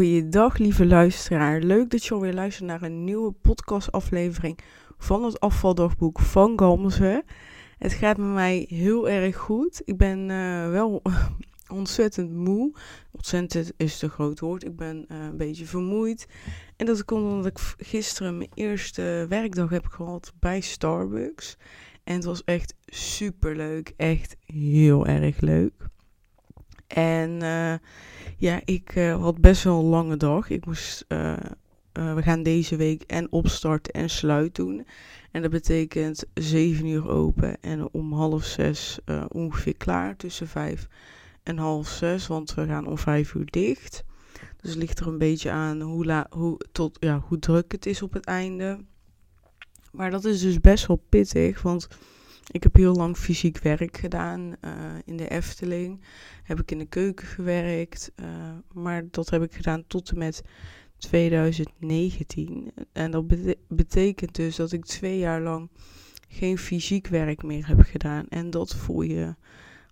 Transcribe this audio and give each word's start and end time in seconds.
Goeiedag, 0.00 0.58
lieve 0.58 0.86
luisteraar. 0.86 1.60
Leuk 1.60 1.90
dat 1.90 2.04
je 2.04 2.14
alweer 2.14 2.34
luistert 2.34 2.66
naar 2.66 2.82
een 2.82 3.04
nieuwe 3.04 3.32
podcastaflevering 3.32 4.58
van 4.98 5.24
het 5.24 5.40
afvaldagboek 5.40 6.20
van 6.20 6.58
Gamze. 6.58 7.24
Het 7.78 7.92
gaat 7.92 8.16
met 8.16 8.32
mij 8.32 8.66
heel 8.68 9.08
erg 9.08 9.36
goed. 9.36 9.82
Ik 9.84 9.96
ben 9.96 10.28
uh, 10.28 10.70
wel 10.70 11.02
ontzettend 11.80 12.32
moe. 12.32 12.72
Ontzettend 13.10 13.72
is 13.76 13.98
te 13.98 14.08
groot 14.08 14.40
woord. 14.40 14.64
Ik 14.64 14.76
ben 14.76 15.06
uh, 15.08 15.18
een 15.24 15.36
beetje 15.36 15.66
vermoeid. 15.66 16.26
En 16.76 16.86
dat 16.86 17.04
komt 17.04 17.24
omdat 17.24 17.46
ik 17.46 17.58
gisteren 17.86 18.38
mijn 18.38 18.50
eerste 18.54 19.26
werkdag 19.28 19.70
heb 19.70 19.86
gehad 19.86 20.32
bij 20.38 20.60
Starbucks. 20.60 21.56
En 22.04 22.14
het 22.14 22.24
was 22.24 22.44
echt 22.44 22.74
super 22.86 23.56
leuk. 23.56 23.92
Echt 23.96 24.36
heel 24.46 25.06
erg 25.06 25.40
leuk. 25.40 25.88
En 26.94 27.30
uh, 27.30 27.74
ja, 28.36 28.60
ik 28.64 28.94
uh, 28.96 29.22
had 29.22 29.40
best 29.40 29.64
wel 29.64 29.78
een 29.78 29.84
lange 29.84 30.16
dag. 30.16 30.50
Ik 30.50 30.66
moest, 30.66 31.04
uh, 31.08 31.36
we 31.92 32.22
gaan 32.22 32.42
deze 32.42 32.76
week 32.76 33.02
en 33.02 33.32
opstarten 33.32 33.92
en 33.92 34.10
sluit 34.10 34.54
doen. 34.54 34.86
En 35.30 35.42
dat 35.42 35.50
betekent 35.50 36.24
7 36.34 36.86
uur 36.86 37.08
open 37.08 37.60
en 37.60 37.88
om 37.92 38.12
half 38.12 38.44
zes 38.44 38.98
ongeveer 39.28 39.76
klaar. 39.76 40.16
Tussen 40.16 40.48
vijf 40.48 40.88
en 41.42 41.58
half 41.58 41.88
zes, 41.88 42.26
want 42.26 42.54
we 42.54 42.66
gaan 42.66 42.86
om 42.86 42.98
vijf 42.98 43.34
uur 43.34 43.50
dicht. 43.50 44.04
Dus 44.60 44.70
het 44.70 44.78
ligt 44.78 45.00
er 45.00 45.06
een 45.06 45.18
beetje 45.18 45.50
aan 45.50 45.80
hoe, 45.80 46.04
la 46.04 46.26
hoe, 46.30 46.60
tot, 46.72 46.96
ja, 47.00 47.22
hoe 47.28 47.38
druk 47.38 47.72
het 47.72 47.86
is 47.86 48.02
op 48.02 48.12
het 48.12 48.24
einde. 48.24 48.78
Maar 49.92 50.10
dat 50.10 50.24
is 50.24 50.40
dus 50.40 50.60
best 50.60 50.86
wel 50.86 51.02
pittig, 51.08 51.62
want 51.62 51.88
ik 52.50 52.62
heb 52.62 52.74
heel 52.74 52.94
lang 52.94 53.16
fysiek 53.16 53.58
werk 53.58 53.96
gedaan 53.96 54.40
uh, 54.40 54.72
in 55.04 55.16
de 55.16 55.28
Efteling. 55.28 56.00
Heb 56.42 56.60
ik 56.60 56.70
in 56.70 56.78
de 56.78 56.86
keuken 56.86 57.26
gewerkt. 57.26 58.12
Uh, 58.16 58.26
maar 58.72 59.04
dat 59.10 59.30
heb 59.30 59.42
ik 59.42 59.54
gedaan 59.54 59.86
tot 59.86 60.10
en 60.10 60.18
met 60.18 60.42
2019. 60.98 62.72
En 62.92 63.10
dat 63.10 63.26
bete 63.26 63.58
betekent 63.68 64.34
dus 64.34 64.56
dat 64.56 64.72
ik 64.72 64.84
twee 64.84 65.18
jaar 65.18 65.40
lang 65.40 65.70
geen 66.28 66.58
fysiek 66.58 67.06
werk 67.06 67.42
meer 67.42 67.66
heb 67.66 67.80
gedaan. 67.80 68.28
En 68.28 68.50
dat 68.50 68.74
voel 68.74 69.02
je. 69.02 69.34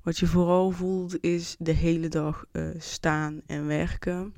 Wat 0.02 0.18
je 0.18 0.26
vooral 0.26 0.70
voelt 0.70 1.22
is 1.22 1.56
de 1.58 1.72
hele 1.72 2.08
dag 2.08 2.44
uh, 2.52 2.68
staan 2.78 3.40
en 3.46 3.66
werken. 3.66 4.34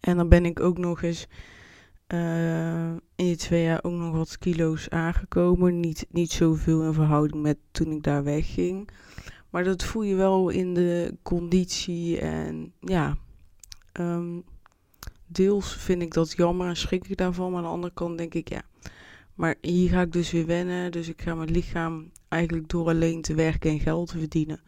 En 0.00 0.16
dan 0.16 0.28
ben 0.28 0.44
ik 0.44 0.60
ook 0.60 0.78
nog 0.78 1.02
eens 1.02 1.26
uh, 2.12 2.90
in 2.90 3.26
die 3.26 3.36
twee 3.36 3.62
jaar 3.62 3.78
ook 3.82 3.92
nog 3.92 4.14
wat 4.14 4.38
kilo's 4.38 4.88
aangekomen. 4.88 5.80
Niet, 5.80 6.06
niet 6.10 6.30
zoveel 6.30 6.82
in 6.82 6.92
verhouding 6.92 7.42
met 7.42 7.58
toen 7.70 7.92
ik 7.92 8.02
daar 8.02 8.24
wegging. 8.24 8.88
Maar 9.50 9.64
dat 9.64 9.84
voel 9.84 10.02
je 10.02 10.14
wel 10.14 10.48
in 10.48 10.74
de 10.74 11.16
conditie. 11.22 12.18
En 12.18 12.72
ja, 12.80 13.16
um, 13.92 14.44
deels 15.26 15.76
vind 15.76 16.02
ik 16.02 16.14
dat 16.14 16.32
jammer 16.32 16.68
en 16.68 16.76
schrik 16.76 17.08
ik 17.08 17.16
daarvan. 17.16 17.50
Maar 17.50 17.58
aan 17.58 17.66
de 17.66 17.74
andere 17.74 17.94
kant 17.94 18.18
denk 18.18 18.34
ik 18.34 18.48
ja. 18.48 18.62
Maar 19.34 19.54
hier 19.60 19.88
ga 19.88 20.00
ik 20.00 20.12
dus 20.12 20.30
weer 20.30 20.46
wennen. 20.46 20.92
Dus 20.92 21.08
ik 21.08 21.22
ga 21.22 21.34
mijn 21.34 21.50
lichaam 21.50 22.10
eigenlijk 22.28 22.68
door 22.68 22.86
alleen 22.86 23.22
te 23.22 23.34
werken 23.34 23.70
en 23.70 23.80
geld 23.80 24.08
te 24.08 24.18
verdienen 24.18 24.60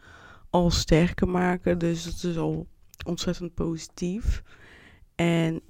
al 0.53 0.71
sterker 0.71 1.27
maken. 1.27 1.77
Dus 1.77 2.03
dat 2.03 2.31
is 2.31 2.37
al 2.37 2.67
ontzettend 3.05 3.53
positief. 3.53 4.43
En 5.15 5.61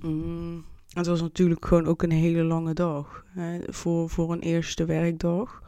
Mm, 0.00 0.64
het 0.92 1.06
was 1.06 1.20
natuurlijk 1.20 1.64
gewoon 1.66 1.86
ook 1.86 2.02
een 2.02 2.10
hele 2.10 2.42
lange 2.42 2.74
dag. 2.74 3.24
Hè, 3.28 3.58
voor, 3.66 4.10
voor 4.10 4.32
een 4.32 4.40
eerste 4.40 4.84
werkdag. 4.84 5.62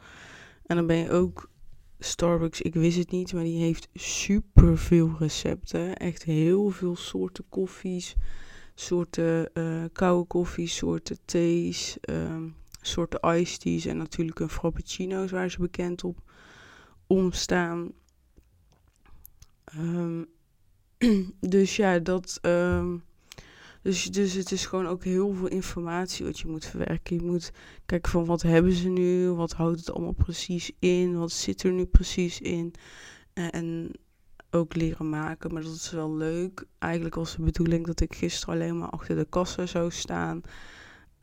En 0.65 0.75
dan 0.75 0.87
ben 0.87 0.97
je 0.97 1.11
ook 1.11 1.49
Starbucks, 1.99 2.61
ik 2.61 2.73
wist 2.73 2.97
het 2.97 3.11
niet, 3.11 3.33
maar 3.33 3.43
die 3.43 3.59
heeft 3.59 3.89
super 3.93 4.77
veel 4.77 5.15
recepten. 5.19 5.97
Echt 5.97 6.23
heel 6.23 6.69
veel 6.69 6.95
soorten 6.95 7.45
koffies, 7.49 8.15
soorten 8.75 9.49
uh, 9.53 9.83
koude 9.93 10.27
koffies, 10.27 10.75
soorten 10.75 11.17
thees, 11.25 11.97
uh, 12.09 12.43
soorten 12.81 13.35
iced 13.35 13.59
teas 13.59 13.85
en 13.85 13.97
natuurlijk 13.97 14.39
een 14.39 14.49
frappuccino's 14.49 15.31
waar 15.31 15.51
ze 15.51 15.59
bekend 15.59 16.03
op 16.03 16.21
omstaan. 17.07 17.91
Um, 19.75 20.27
dus 21.39 21.75
ja, 21.75 21.99
dat. 21.99 22.39
Um, 22.41 23.03
dus, 23.81 24.05
dus 24.05 24.33
het 24.33 24.51
is 24.51 24.65
gewoon 24.65 24.87
ook 24.87 25.03
heel 25.03 25.33
veel 25.33 25.47
informatie 25.47 26.25
wat 26.25 26.39
je 26.39 26.47
moet 26.47 26.65
verwerken. 26.65 27.15
Je 27.15 27.21
moet 27.21 27.51
kijken 27.85 28.11
van 28.11 28.25
wat 28.25 28.41
hebben 28.41 28.71
ze 28.71 28.89
nu, 28.89 29.29
wat 29.29 29.51
houdt 29.51 29.79
het 29.79 29.91
allemaal 29.91 30.11
precies 30.11 30.71
in, 30.79 31.17
wat 31.17 31.31
zit 31.31 31.63
er 31.63 31.71
nu 31.71 31.85
precies 31.85 32.41
in. 32.41 32.73
En, 33.33 33.51
en 33.51 33.91
ook 34.51 34.75
leren 34.75 35.09
maken, 35.09 35.53
maar 35.53 35.63
dat 35.63 35.75
is 35.75 35.91
wel 35.91 36.15
leuk. 36.15 36.65
Eigenlijk 36.79 37.15
was 37.15 37.35
de 37.35 37.41
bedoeling 37.41 37.85
dat 37.85 37.99
ik 37.99 38.15
gisteren 38.15 38.55
alleen 38.55 38.77
maar 38.77 38.89
achter 38.89 39.15
de 39.15 39.27
kassa 39.29 39.65
zou 39.65 39.91
staan. 39.91 40.41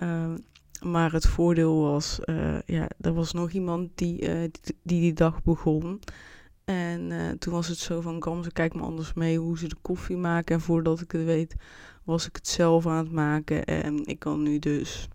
Uh, 0.03 0.34
maar 0.83 1.12
het 1.12 1.27
voordeel 1.27 1.81
was, 1.81 2.21
uh, 2.25 2.61
ja, 2.66 2.89
er 3.00 3.12
was 3.15 3.33
nog 3.33 3.50
iemand 3.50 3.91
die, 3.95 4.19
die, 4.19 4.50
die 4.83 5.00
die 5.00 5.12
dag 5.12 5.43
begon. 5.43 6.00
En 6.66 7.10
uh, 7.10 7.31
toen 7.31 7.53
was 7.53 7.69
het 7.69 7.78
zo 7.78 8.00
van, 8.00 8.22
Gamze, 8.22 8.53
kijk 8.53 8.75
me 8.75 8.82
anders 8.82 9.12
mee 9.15 9.38
hoe 9.38 9.59
ze 9.59 9.69
de 9.69 9.77
koffie 9.82 10.16
maken. 10.16 10.54
En 10.54 10.60
voordat 10.60 11.00
ik 11.00 11.12
het 11.12 11.25
weet, 11.25 11.54
was 12.04 12.27
ik 12.27 12.37
het 12.37 12.49
zelf 12.49 12.87
aan 12.87 12.97
het 12.97 13.12
maken. 13.12 13.65
En 13.65 14.06
ik 14.06 14.19
kan 14.19 14.43
nu 14.43 14.59
dus 14.59 15.09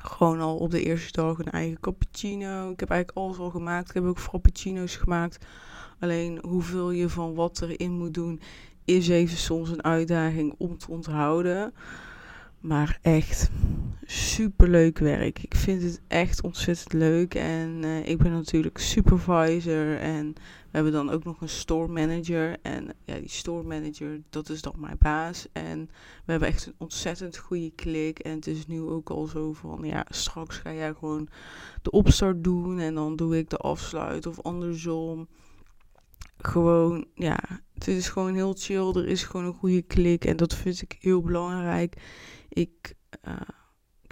gewoon 0.00 0.40
al 0.40 0.56
op 0.56 0.70
de 0.70 0.82
eerste 0.82 1.20
dag 1.20 1.38
een 1.38 1.50
eigen 1.50 1.80
cappuccino. 1.80 2.70
Ik 2.70 2.80
heb 2.80 2.90
eigenlijk 2.90 3.18
alles 3.18 3.38
al 3.38 3.50
gemaakt. 3.50 3.88
Ik 3.88 3.94
heb 3.94 4.04
ook 4.04 4.18
frappuccino's 4.18 4.96
gemaakt. 4.96 5.44
Alleen 6.00 6.38
hoeveel 6.46 6.90
je 6.90 7.08
van 7.08 7.34
wat 7.34 7.62
erin 7.62 7.92
moet 7.92 8.14
doen, 8.14 8.40
is 8.84 9.08
even 9.08 9.36
soms 9.36 9.70
een 9.70 9.84
uitdaging 9.84 10.54
om 10.58 10.78
te 10.78 10.90
onthouden. 10.90 11.74
Maar 12.60 12.98
echt 13.02 13.50
super 14.04 14.68
leuk 14.68 14.98
werk. 14.98 15.38
Ik 15.38 15.54
vind 15.54 15.82
het 15.82 16.00
echt 16.08 16.42
ontzettend 16.42 16.92
leuk. 16.92 17.34
En 17.34 17.82
uh, 17.84 18.06
ik 18.06 18.18
ben 18.18 18.32
natuurlijk 18.32 18.78
supervisor. 18.78 19.98
En 19.98 20.34
hebben 20.74 20.92
dan 20.92 21.10
ook 21.10 21.24
nog 21.24 21.40
een 21.40 21.48
store 21.48 21.88
manager. 21.88 22.56
En 22.62 22.88
ja, 23.04 23.18
die 23.18 23.28
store 23.28 23.62
manager, 23.62 24.20
dat 24.30 24.48
is 24.48 24.62
dan 24.62 24.74
mijn 24.76 24.96
baas. 24.98 25.46
En 25.52 25.90
we 26.24 26.30
hebben 26.30 26.48
echt 26.48 26.66
een 26.66 26.74
ontzettend 26.78 27.36
goede 27.36 27.70
klik. 27.70 28.18
En 28.18 28.34
het 28.34 28.46
is 28.46 28.66
nu 28.66 28.80
ook 28.80 29.10
al 29.10 29.26
zo 29.26 29.52
van, 29.52 29.80
ja, 29.82 30.06
straks 30.08 30.56
ga 30.56 30.72
jij 30.72 30.94
gewoon 30.94 31.28
de 31.82 31.90
opstart 31.90 32.44
doen. 32.44 32.78
En 32.78 32.94
dan 32.94 33.16
doe 33.16 33.38
ik 33.38 33.50
de 33.50 33.56
afsluit 33.56 34.26
of 34.26 34.40
andersom. 34.40 35.28
Gewoon, 36.38 37.06
ja, 37.14 37.38
het 37.74 37.88
is 37.88 38.08
gewoon 38.08 38.34
heel 38.34 38.54
chill. 38.58 38.92
Er 38.94 39.08
is 39.08 39.22
gewoon 39.22 39.46
een 39.46 39.54
goede 39.54 39.82
klik. 39.82 40.24
En 40.24 40.36
dat 40.36 40.54
vind 40.54 40.82
ik 40.82 40.96
heel 41.00 41.22
belangrijk 41.22 41.96
ik, 42.54 42.94
uh, 43.28 43.40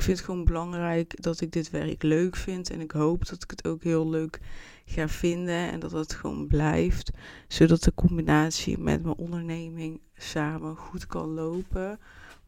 ik 0.03 0.09
vind 0.09 0.21
het 0.21 0.31
gewoon 0.31 0.45
belangrijk 0.45 1.23
dat 1.23 1.41
ik 1.41 1.53
dit 1.53 1.71
werk 1.71 2.03
leuk 2.03 2.37
vind. 2.37 2.71
En 2.71 2.81
ik 2.81 2.91
hoop 2.91 3.29
dat 3.29 3.43
ik 3.43 3.51
het 3.51 3.67
ook 3.67 3.83
heel 3.83 4.09
leuk 4.09 4.41
ga 4.85 5.09
vinden. 5.09 5.71
En 5.71 5.81
dat 5.81 5.93
het 5.93 6.15
gewoon 6.15 6.47
blijft. 6.47 7.11
Zodat 7.49 7.83
de 7.83 7.95
combinatie 7.95 8.79
met 8.79 9.03
mijn 9.03 9.17
onderneming 9.17 10.01
samen 10.15 10.77
goed 10.77 11.07
kan 11.07 11.29
lopen. 11.29 11.99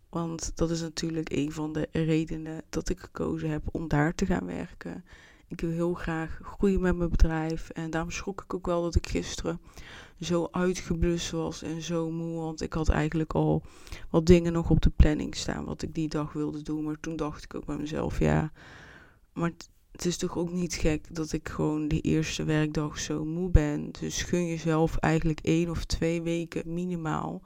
Want 0.09 0.53
dat 0.55 0.71
is 0.71 0.81
natuurlijk 0.81 1.33
een 1.33 1.53
van 1.53 1.73
de 1.73 1.89
redenen 1.93 2.63
dat 2.69 2.89
ik 2.89 3.01
gekozen 3.01 3.51
heb 3.51 3.63
om 3.71 3.89
daar 3.89 4.15
te 4.15 4.27
gaan 4.27 4.47
werken. 4.47 5.05
Ik 5.49 5.61
wil 5.61 5.71
heel 5.71 5.95
graag 5.95 6.39
groeien 6.43 6.81
met 6.81 6.97
mijn 6.97 7.11
bedrijf. 7.11 7.71
En 7.71 7.91
daarom 7.91 8.11
schrok 8.11 8.43
ik 8.43 8.55
ook 8.55 8.67
wel 8.67 8.83
dat 8.83 8.95
ik 8.95 9.09
gisteren 9.09 9.61
zo 10.21 10.49
uitgeblust 10.51 11.31
was 11.31 11.63
en 11.63 11.83
zo 11.83 12.11
moe. 12.11 12.41
Want 12.41 12.61
ik 12.61 12.73
had 12.73 12.89
eigenlijk 12.89 13.35
al 13.35 13.63
wat 14.11 14.27
dingen 14.27 14.53
nog 14.53 14.71
op 14.71 14.83
de 14.83 14.91
planning 14.91 15.35
staan 15.35 15.65
wat 15.65 15.83
ik 15.83 15.95
die 15.95 16.09
dag 16.09 16.33
wilde 16.33 16.63
doen. 16.63 16.85
Maar 16.85 17.01
toen 17.01 17.17
dacht 17.17 17.45
ik 17.45 17.55
ook 17.55 17.65
bij 17.65 17.77
mezelf, 17.77 18.19
ja, 18.19 18.53
maar 19.33 19.53
het 19.93 20.05
is 20.05 20.17
toch 20.17 20.37
ook 20.39 20.53
niet 20.53 20.75
gek 20.75 21.15
dat 21.15 21.33
ik 21.33 21.49
gewoon 21.49 21.89
de 21.89 22.01
eerste 22.01 22.45
werkdag 22.45 22.99
zo 22.99 23.25
moe 23.25 23.51
ben. 23.51 23.91
Dus 24.01 24.23
gun 24.23 24.47
jezelf 24.47 24.97
eigenlijk 24.97 25.41
één 25.41 25.71
of 25.71 25.85
twee 25.85 26.23
weken 26.23 26.75
minimaal 26.75 27.43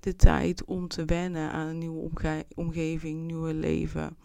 de 0.00 0.16
tijd 0.16 0.64
om 0.64 0.88
te 0.88 1.04
wennen 1.04 1.50
aan 1.50 1.66
een 1.66 1.78
nieuwe 1.78 2.00
omge 2.00 2.44
omgeving, 2.54 3.26
nieuwe 3.26 3.54
leven. 3.54 4.16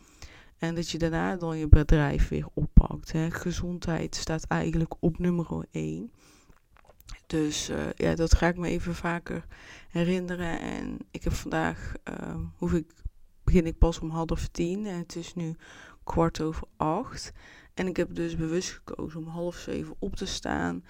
En 0.57 0.75
dat 0.75 0.89
je 0.89 0.97
daarna 0.97 1.35
dan 1.35 1.57
je 1.57 1.67
bedrijf 1.67 2.27
weer 2.27 2.47
oppakt. 2.53 3.11
Hè. 3.11 3.31
Gezondheid 3.31 4.15
staat 4.15 4.45
eigenlijk 4.47 4.93
op 4.99 5.19
nummer 5.19 5.65
1. 5.71 6.11
Dus 7.31 7.69
uh, 7.69 7.89
ja, 7.95 8.15
dat 8.15 8.35
ga 8.35 8.47
ik 8.47 8.57
me 8.57 8.67
even 8.67 8.95
vaker 8.95 9.45
herinneren. 9.89 10.59
En 10.59 10.97
ik 11.11 11.23
heb 11.23 11.33
vandaag, 11.33 11.93
uh, 12.09 12.35
hoef 12.55 12.73
ik, 12.73 12.93
begin 13.43 13.65
ik 13.65 13.77
pas 13.77 13.99
om 13.99 14.09
half 14.09 14.47
tien. 14.47 14.85
En 14.85 14.97
het 14.97 15.15
is 15.15 15.33
nu 15.33 15.55
kwart 16.03 16.41
over 16.41 16.67
acht. 16.77 17.31
En 17.73 17.87
ik 17.87 17.97
heb 17.97 18.15
dus 18.15 18.35
bewust 18.35 18.69
gekozen 18.69 19.19
om 19.19 19.27
half 19.27 19.55
zeven 19.55 19.95
op 19.99 20.15
te 20.15 20.25
staan. 20.25 20.83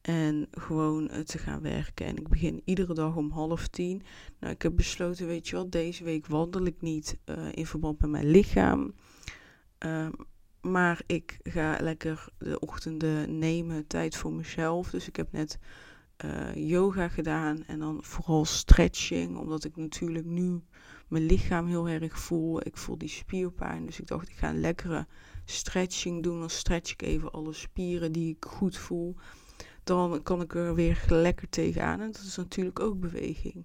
En 0.00 0.46
gewoon 0.50 1.10
uh, 1.12 1.18
te 1.18 1.38
gaan 1.38 1.60
werken. 1.60 2.06
En 2.06 2.16
ik 2.16 2.28
begin 2.28 2.62
iedere 2.64 2.94
dag 2.94 3.16
om 3.16 3.30
half 3.30 3.68
tien. 3.68 4.02
Nou, 4.40 4.52
ik 4.52 4.62
heb 4.62 4.76
besloten, 4.76 5.26
weet 5.26 5.48
je 5.48 5.56
wat, 5.56 5.72
deze 5.72 6.04
week 6.04 6.26
wandel 6.26 6.64
ik 6.64 6.80
niet 6.80 7.18
uh, 7.24 7.48
in 7.52 7.66
verband 7.66 8.00
met 8.00 8.10
mijn 8.10 8.30
lichaam. 8.30 8.94
Uh, 9.86 10.08
maar 10.70 11.02
ik 11.06 11.38
ga 11.42 11.76
lekker 11.80 12.28
de 12.38 12.58
ochtenden 12.58 13.38
nemen, 13.38 13.86
tijd 13.86 14.16
voor 14.16 14.32
mezelf. 14.32 14.90
Dus 14.90 15.08
ik 15.08 15.16
heb 15.16 15.32
net 15.32 15.58
eh, 16.16 16.54
yoga 16.54 17.08
gedaan 17.08 17.64
en 17.66 17.78
dan 17.78 17.98
vooral 18.02 18.44
stretching, 18.44 19.38
omdat 19.38 19.64
ik 19.64 19.76
natuurlijk 19.76 20.24
nu 20.24 20.62
mijn 21.08 21.26
lichaam 21.26 21.66
heel 21.66 21.88
erg 21.88 22.18
voel. 22.18 22.66
Ik 22.66 22.76
voel 22.76 22.98
die 22.98 23.08
spierpijn, 23.08 23.86
dus 23.86 24.00
ik 24.00 24.06
dacht 24.06 24.28
ik 24.28 24.36
ga 24.36 24.48
een 24.48 24.60
lekkere 24.60 25.06
stretching 25.44 26.22
doen. 26.22 26.40
Dan 26.40 26.50
stretch 26.50 26.92
ik 26.92 27.02
even 27.02 27.30
alle 27.30 27.52
spieren 27.52 28.12
die 28.12 28.30
ik 28.30 28.44
goed 28.44 28.76
voel. 28.76 29.16
Dan 29.84 30.22
kan 30.22 30.40
ik 30.40 30.54
er 30.54 30.74
weer 30.74 31.04
lekker 31.08 31.48
tegenaan 31.48 32.00
en 32.00 32.12
dat 32.12 32.22
is 32.22 32.36
natuurlijk 32.36 32.80
ook 32.80 33.00
beweging. 33.00 33.64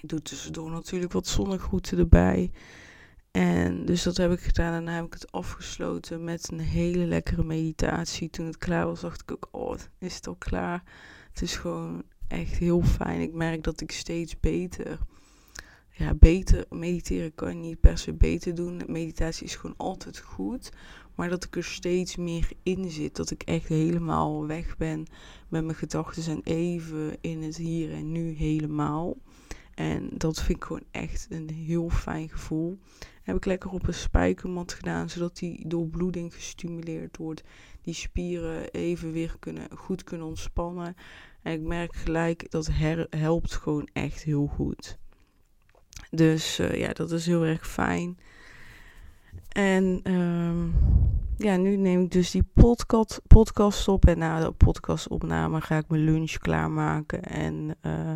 Ik 0.00 0.08
doe 0.08 0.22
tussendoor 0.22 0.70
natuurlijk 0.70 1.12
wat 1.12 1.26
zonnegroeten 1.26 1.98
erbij. 1.98 2.50
En 3.36 3.84
dus 3.84 4.02
dat 4.02 4.16
heb 4.16 4.32
ik 4.32 4.40
gedaan 4.40 4.74
en 4.74 4.84
dan 4.84 4.94
heb 4.94 5.04
ik 5.04 5.12
het 5.12 5.32
afgesloten 5.32 6.24
met 6.24 6.50
een 6.52 6.60
hele 6.60 7.06
lekkere 7.06 7.44
meditatie. 7.44 8.30
Toen 8.30 8.46
het 8.46 8.58
klaar 8.58 8.86
was, 8.86 9.00
dacht 9.00 9.20
ik 9.20 9.30
ook, 9.30 9.48
oh, 9.50 9.78
is 9.98 10.14
het 10.14 10.26
al 10.26 10.34
klaar? 10.34 10.82
Het 11.32 11.42
is 11.42 11.56
gewoon 11.56 12.02
echt 12.28 12.52
heel 12.52 12.82
fijn. 12.82 13.20
Ik 13.20 13.32
merk 13.32 13.62
dat 13.62 13.80
ik 13.80 13.92
steeds 13.92 14.40
beter, 14.40 14.98
ja, 15.90 16.14
beter 16.14 16.64
mediteren 16.70 17.34
kan 17.34 17.48
je 17.48 17.54
niet 17.54 17.80
per 17.80 17.98
se 17.98 18.12
beter 18.12 18.54
doen. 18.54 18.82
Meditatie 18.86 19.46
is 19.46 19.56
gewoon 19.56 19.76
altijd 19.76 20.18
goed, 20.18 20.70
maar 21.14 21.28
dat 21.28 21.44
ik 21.44 21.56
er 21.56 21.64
steeds 21.64 22.16
meer 22.16 22.48
in 22.62 22.90
zit. 22.90 23.16
Dat 23.16 23.30
ik 23.30 23.42
echt 23.42 23.68
helemaal 23.68 24.46
weg 24.46 24.76
ben 24.76 25.06
met 25.48 25.64
mijn 25.64 25.76
gedachten 25.76 26.32
en 26.32 26.40
even 26.42 27.16
in 27.20 27.42
het 27.42 27.56
hier 27.56 27.92
en 27.92 28.12
nu 28.12 28.32
helemaal. 28.32 29.16
En 29.74 30.10
dat 30.12 30.42
vind 30.42 30.58
ik 30.58 30.64
gewoon 30.64 30.84
echt 30.90 31.26
een 31.30 31.50
heel 31.50 31.88
fijn 31.88 32.28
gevoel. 32.28 32.78
Heb 33.22 33.36
ik 33.36 33.44
lekker 33.44 33.70
op 33.70 33.86
een 33.86 33.94
spijkermat 33.94 34.72
gedaan, 34.72 35.08
zodat 35.08 35.36
die 35.36 35.68
doorbloeding 35.68 36.34
gestimuleerd 36.34 37.16
wordt. 37.16 37.42
Die 37.82 37.94
spieren 37.94 38.70
even 38.70 39.12
weer 39.12 39.36
kunnen, 39.38 39.68
goed 39.76 40.04
kunnen 40.04 40.26
ontspannen. 40.26 40.96
En 41.42 41.52
ik 41.52 41.60
merk 41.60 41.94
gelijk 41.94 42.50
dat 42.50 42.66
her 42.66 43.06
helpt 43.10 43.54
gewoon 43.54 43.88
echt 43.92 44.22
heel 44.22 44.46
goed. 44.46 44.98
Dus 46.10 46.60
uh, 46.60 46.74
ja, 46.74 46.92
dat 46.92 47.12
is 47.12 47.26
heel 47.26 47.44
erg 47.44 47.68
fijn. 47.68 48.18
En 49.48 50.12
um, 50.12 50.74
ja, 51.36 51.56
nu 51.56 51.76
neem 51.76 52.02
ik 52.02 52.10
dus 52.10 52.30
die 52.30 52.46
podcast, 52.54 53.20
podcast 53.26 53.88
op. 53.88 54.06
En 54.06 54.18
na 54.18 54.40
de 54.40 54.52
podcastopname 54.52 55.60
ga 55.60 55.76
ik 55.76 55.88
mijn 55.88 56.04
lunch 56.04 56.32
klaarmaken. 56.32 57.22
En 57.22 57.76
uh, 57.82 58.12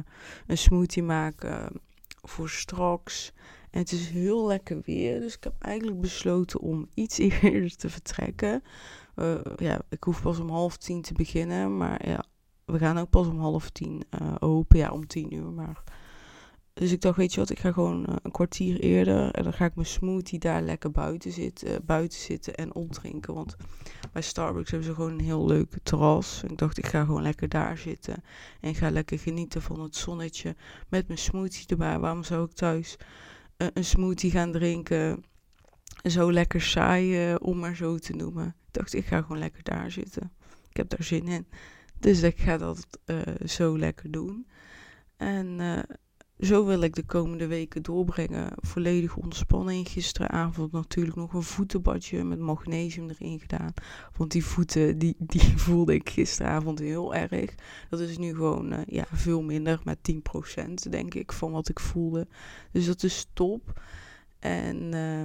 een 0.47 0.59
smoothie 0.59 1.03
maken 1.03 1.81
voor 2.23 2.49
straks. 2.49 3.33
En 3.71 3.81
het 3.81 3.93
is 3.93 4.09
heel 4.09 4.47
lekker 4.47 4.81
weer. 4.85 5.21
Dus 5.21 5.35
ik 5.35 5.45
heb 5.45 5.55
eigenlijk 5.59 6.01
besloten 6.01 6.61
om 6.61 6.89
iets 6.95 7.19
eerder 7.43 7.77
te 7.77 7.91
vertrekken. 7.91 8.63
Uh, 9.17 9.35
ja, 9.57 9.81
ik 9.89 10.05
hoef 10.05 10.23
pas 10.23 10.39
om 10.39 10.51
half 10.51 10.77
tien 10.77 11.03
te 11.03 11.13
beginnen. 11.13 11.77
Maar 11.77 12.09
ja, 12.09 12.25
we 12.65 12.79
gaan 12.79 12.99
ook 12.99 13.11
pas 13.11 13.27
om 13.27 13.39
half 13.39 13.71
tien 13.71 14.03
uh, 14.23 14.35
open. 14.39 14.79
Ja, 14.79 14.91
om 14.91 15.07
tien 15.07 15.35
uur. 15.35 15.51
Maar 15.51 15.83
dus 16.79 16.93
ik 16.93 17.01
dacht, 17.01 17.17
weet 17.17 17.35
je 17.35 17.41
wat, 17.41 17.51
ik 17.51 17.59
ga 17.59 17.73
gewoon 17.73 18.07
uh, 18.09 18.17
een 18.23 18.31
kwartier 18.31 18.81
eerder. 18.81 19.31
En 19.31 19.43
dan 19.43 19.53
ga 19.53 19.65
ik 19.65 19.75
mijn 19.75 19.87
smoothie 19.87 20.39
daar 20.39 20.63
lekker 20.63 20.91
buiten 20.91 21.33
zitten, 21.33 21.71
uh, 21.71 21.77
buiten 21.85 22.19
zitten 22.19 22.55
en 22.55 22.75
opdrinken. 22.75 23.35
Want 23.35 23.57
bij 24.13 24.23
Starbucks 24.23 24.71
hebben 24.71 24.89
ze 24.89 24.95
gewoon 24.95 25.13
een 25.13 25.25
heel 25.25 25.47
leuk 25.47 25.79
terras. 25.83 26.43
En 26.43 26.51
ik 26.51 26.59
dacht, 26.59 26.79
ik 26.79 26.87
ga 26.87 27.05
gewoon 27.05 27.23
lekker 27.23 27.49
daar 27.49 27.79
zitten. 27.79 28.23
En 28.61 28.75
ga 28.75 28.91
lekker 28.91 29.19
genieten 29.19 29.63
van 29.63 29.81
het 29.81 29.97
zonnetje 29.97 30.57
met 30.89 31.07
mijn 31.07 31.19
smoothie 31.19 31.67
erbij. 31.67 31.99
Waarom 31.99 32.25
zou 32.25 32.45
ik 32.45 32.53
thuis 32.53 32.97
uh, 33.57 33.69
een 33.75 33.85
smoothie 33.85 34.31
gaan 34.31 34.53
drinken? 34.53 35.25
Zo 36.03 36.33
lekker 36.33 36.61
saai, 36.61 37.35
om 37.35 37.59
maar 37.59 37.77
zo 37.77 37.99
te 37.99 38.13
noemen. 38.13 38.47
Ik 38.47 38.73
dacht, 38.73 38.95
ik 38.95 39.07
ga 39.07 39.23
gewoon 39.23 39.39
lekker 39.39 39.63
daar 39.63 39.91
zitten. 39.91 40.33
Ik 40.71 40.77
heb 40.77 40.89
daar 40.89 41.03
zin 41.03 41.29
in. 41.29 41.47
Dus 41.99 42.23
ik 42.23 42.39
ga 42.39 42.57
dat 42.57 42.87
zo 43.45 43.79
lekker 43.79 44.11
doen. 44.11 44.47
En 45.17 45.61
zo 46.41 46.65
wil 46.65 46.83
ik 46.83 46.95
de 46.95 47.03
komende 47.03 47.47
weken 47.47 47.83
doorbrengen. 47.83 48.53
Volledig 48.57 49.17
ontspanning. 49.17 49.89
Gisteravond 49.89 50.73
natuurlijk 50.73 51.17
nog 51.17 51.33
een 51.33 51.43
voetenbadje 51.43 52.25
met 52.25 52.39
magnesium 52.39 53.11
erin 53.11 53.41
gedaan. 53.41 53.75
Want 54.17 54.31
die 54.33 54.45
voeten, 54.45 54.99
die, 54.99 55.15
die 55.19 55.59
voelde 55.67 55.95
ik 55.95 56.11
gisteravond 56.11 56.79
heel 56.79 57.15
erg. 57.15 57.55
Dat 57.91 58.01
is 58.01 58.19
nu 58.19 58.35
gewoon 58.35 58.73
uh, 58.73 58.79
ja, 58.87 59.05
veel 59.13 59.43
minder, 59.43 59.81
met 59.85 59.99
10% 60.59 60.91
denk 60.91 61.15
ik, 61.15 61.33
van 61.33 61.53
wat 61.53 61.69
ik 61.69 61.81
voelde. 61.81 62.27
Dus 62.73 62.87
dat 62.87 63.03
is 63.03 63.27
top. 63.33 63.81
En 64.39 64.95
uh, 64.95 65.25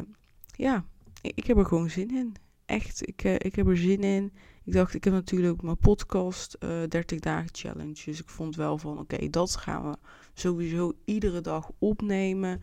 ja, 0.56 0.86
ik, 1.22 1.32
ik, 1.36 1.48
heb 1.48 1.58
er 1.58 1.66
gewoon 1.66 1.90
zin 1.90 2.16
in. 2.16 2.36
Echt, 2.66 3.08
ik, 3.08 3.24
uh, 3.24 3.34
ik 3.34 3.56
heb 3.56 3.68
er 3.68 3.78
zin 3.78 4.04
in. 4.04 4.32
Ik 4.66 4.74
dacht, 4.74 4.94
ik 4.94 5.04
heb 5.04 5.14
natuurlijk 5.14 5.62
mijn 5.62 5.78
podcast, 5.78 6.58
uh, 6.60 6.70
30 6.90 7.20
dagen 7.20 7.50
challenge. 7.52 8.02
Dus 8.06 8.20
ik 8.20 8.30
vond 8.30 8.56
wel 8.56 8.78
van, 8.78 9.00
oké, 9.00 9.30
dat 9.30 9.56
gaan 9.56 9.90
we 9.90 9.98
sowieso 10.34 10.94
iedere 11.06 11.42
dag 11.42 11.72
opnemen. 11.80 12.62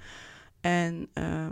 En, 0.61 1.09
uh, 1.15 1.47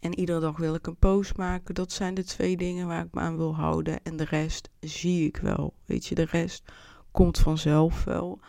en 0.00 0.18
iedere 0.18 0.40
dag 0.40 0.56
wil 0.56 0.74
ik 0.74 0.86
een 0.86 0.96
post 0.96 1.36
maken. 1.36 1.74
Dat 1.74 1.92
zijn 1.92 2.14
de 2.14 2.24
twee 2.24 2.56
dingen 2.56 2.86
waar 2.86 3.04
ik 3.04 3.14
me 3.14 3.20
aan 3.20 3.36
wil 3.36 3.54
houden. 3.54 4.02
En 4.02 4.16
de 4.16 4.24
rest 4.24 4.70
zie 4.80 5.26
ik 5.26 5.36
wel. 5.36 5.74
Weet 5.84 6.06
je, 6.06 6.14
de 6.14 6.26
rest 6.30 6.72
komt 7.10 7.38
vanzelf 7.38 8.04
wel. 8.04 8.40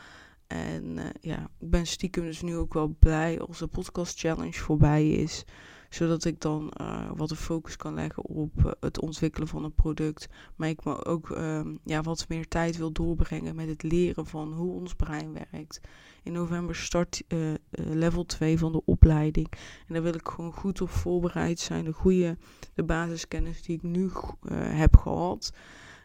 En 0.47 0.97
uh, 0.97 1.03
ja, 1.21 1.49
ik 1.59 1.69
ben 1.69 1.85
stiekem 1.87 2.23
dus 2.23 2.41
nu 2.41 2.55
ook 2.55 2.73
wel 2.73 2.95
blij 2.99 3.39
als 3.39 3.59
de 3.59 3.67
podcast 3.67 4.19
challenge 4.19 4.59
voorbij 4.59 5.09
is 5.09 5.45
zodat 5.89 6.25
ik 6.25 6.41
dan 6.41 6.73
uh, 6.81 7.09
wat 7.15 7.29
de 7.29 7.35
focus 7.35 7.75
kan 7.75 7.93
leggen 7.93 8.23
op 8.23 8.51
uh, 8.57 8.71
het 8.79 8.99
ontwikkelen 8.99 9.47
van 9.47 9.63
een 9.63 9.73
product. 9.73 10.27
Maar 10.55 10.69
ik 10.69 10.83
me 10.83 11.05
ook 11.05 11.29
uh, 11.29 11.61
ja, 11.83 12.01
wat 12.01 12.25
meer 12.29 12.47
tijd 12.47 12.77
wil 12.77 12.91
doorbrengen 12.91 13.55
met 13.55 13.67
het 13.67 13.83
leren 13.83 14.25
van 14.25 14.53
hoe 14.53 14.73
ons 14.73 14.95
brein 14.95 15.33
werkt. 15.51 15.81
In 16.23 16.31
november 16.31 16.75
start 16.75 17.23
uh, 17.27 17.53
level 17.71 18.25
2 18.25 18.57
van 18.57 18.71
de 18.71 18.81
opleiding. 18.85 19.47
En 19.87 19.93
daar 19.93 20.03
wil 20.03 20.13
ik 20.13 20.27
gewoon 20.27 20.53
goed 20.53 20.81
op 20.81 20.89
voorbereid 20.89 21.59
zijn. 21.59 21.85
De 21.85 21.93
goede 21.93 22.37
de 22.73 22.83
basiskennis 22.83 23.61
die 23.61 23.75
ik 23.75 23.83
nu 23.83 24.11
heb 24.57 24.97
gehad. 24.97 25.53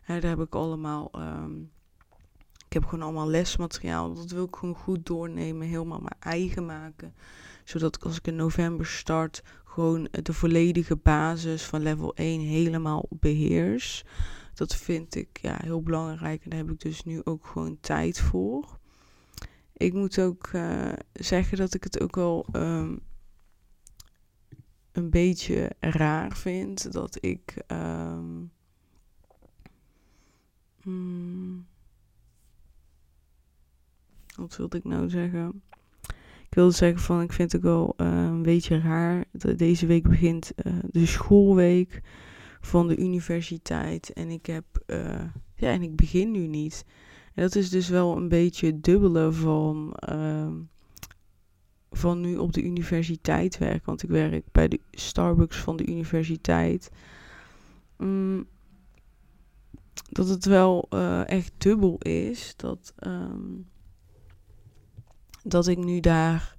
daar 0.07 0.23
heb 0.23 0.41
ik 0.41 0.55
allemaal. 0.55 1.11
Um, 1.15 1.71
ik 2.71 2.77
heb 2.77 2.85
gewoon 2.85 3.05
allemaal 3.05 3.29
lesmateriaal. 3.29 4.15
Dat 4.15 4.31
wil 4.31 4.45
ik 4.45 4.57
gewoon 4.57 4.75
goed 4.75 5.07
doornemen. 5.07 5.67
Helemaal 5.67 5.99
mijn 5.99 6.21
eigen 6.21 6.67
maken. 6.67 7.15
Zodat 7.65 8.05
als 8.05 8.17
ik 8.17 8.27
in 8.27 8.37
november 8.37 8.87
start, 8.87 9.43
gewoon 9.71 10.09
de 10.11 10.33
volledige 10.33 10.97
basis 10.97 11.63
van 11.63 11.83
level 11.83 12.15
1 12.15 12.41
helemaal 12.41 13.07
beheers. 13.11 14.05
Dat 14.55 14.77
vind 14.77 15.15
ik 15.15 15.39
ja, 15.43 15.59
heel 15.63 15.83
belangrijk 15.83 16.45
en 16.45 16.51
daar 16.51 16.59
heb 16.59 16.71
ik 16.71 16.81
dus 16.81 17.05
nu 17.05 17.21
ook 17.25 17.47
gewoon 17.47 17.79
tijd 17.81 18.21
voor. 18.21 18.79
Ik 19.73 19.93
moet 19.93 20.19
ook 20.19 20.51
uh, 20.53 20.93
zeggen 21.13 21.59
dat 21.59 21.75
ik 21.75 21.85
het 21.85 22.01
ook 22.01 22.15
wel 22.15 22.47
um, 22.53 23.01
een 24.93 25.11
beetje 25.11 25.73
raar 25.81 26.37
vind 26.37 26.93
dat 26.93 27.19
ik. 27.21 27.63
Um, 27.67 28.53
hmm, 30.83 31.67
wat 34.37 34.57
wilde 34.57 34.77
ik 34.77 34.85
nou 34.85 35.11
zeggen? 35.11 35.63
Ik 36.51 36.57
wilde 36.57 36.75
zeggen 36.75 37.01
van, 37.01 37.21
ik 37.21 37.33
vind 37.33 37.53
het 37.53 37.63
wel 37.63 37.95
uh, 37.97 38.07
een 38.07 38.43
beetje 38.43 38.81
raar. 38.81 39.25
Deze 39.57 39.87
week 39.87 40.09
begint 40.09 40.53
uh, 40.65 40.73
de 40.91 41.07
schoolweek 41.07 42.01
van 42.61 42.89
de 42.89 42.97
universiteit. 42.97 44.13
En 44.13 44.31
ik 44.31 44.47
heb, 44.47 44.65
uh, 44.87 45.25
ja, 45.55 45.71
en 45.71 45.83
ik 45.83 45.97
begin 45.97 46.31
nu 46.31 46.47
niet. 46.47 46.85
En 47.35 47.43
dat 47.43 47.55
is 47.55 47.71
dus 47.71 47.89
wel 47.89 48.17
een 48.17 48.29
beetje 48.29 48.67
het 48.67 48.85
dubbele 48.85 49.33
van, 49.33 49.93
ehm, 49.95 50.53
van 51.91 52.21
nu 52.21 52.37
op 52.37 52.53
de 52.53 52.63
universiteit 52.63 53.59
werken. 53.59 53.87
Want 53.87 54.03
ik 54.03 54.09
werk 54.09 54.45
bij 54.53 54.69
de 54.69 54.81
Starbucks 54.91 55.57
van 55.57 55.77
de 55.77 55.87
universiteit. 55.87 56.91
Mm, 57.97 58.47
dat 60.11 60.29
het 60.29 60.45
wel 60.45 60.89
echt 61.27 61.53
dubbel 61.59 61.99
is. 61.99 62.53
Dat... 62.57 62.95
Um, 63.07 63.70
dat 65.43 65.67
ik 65.67 65.79
nu 65.79 66.01
daar. 66.01 66.57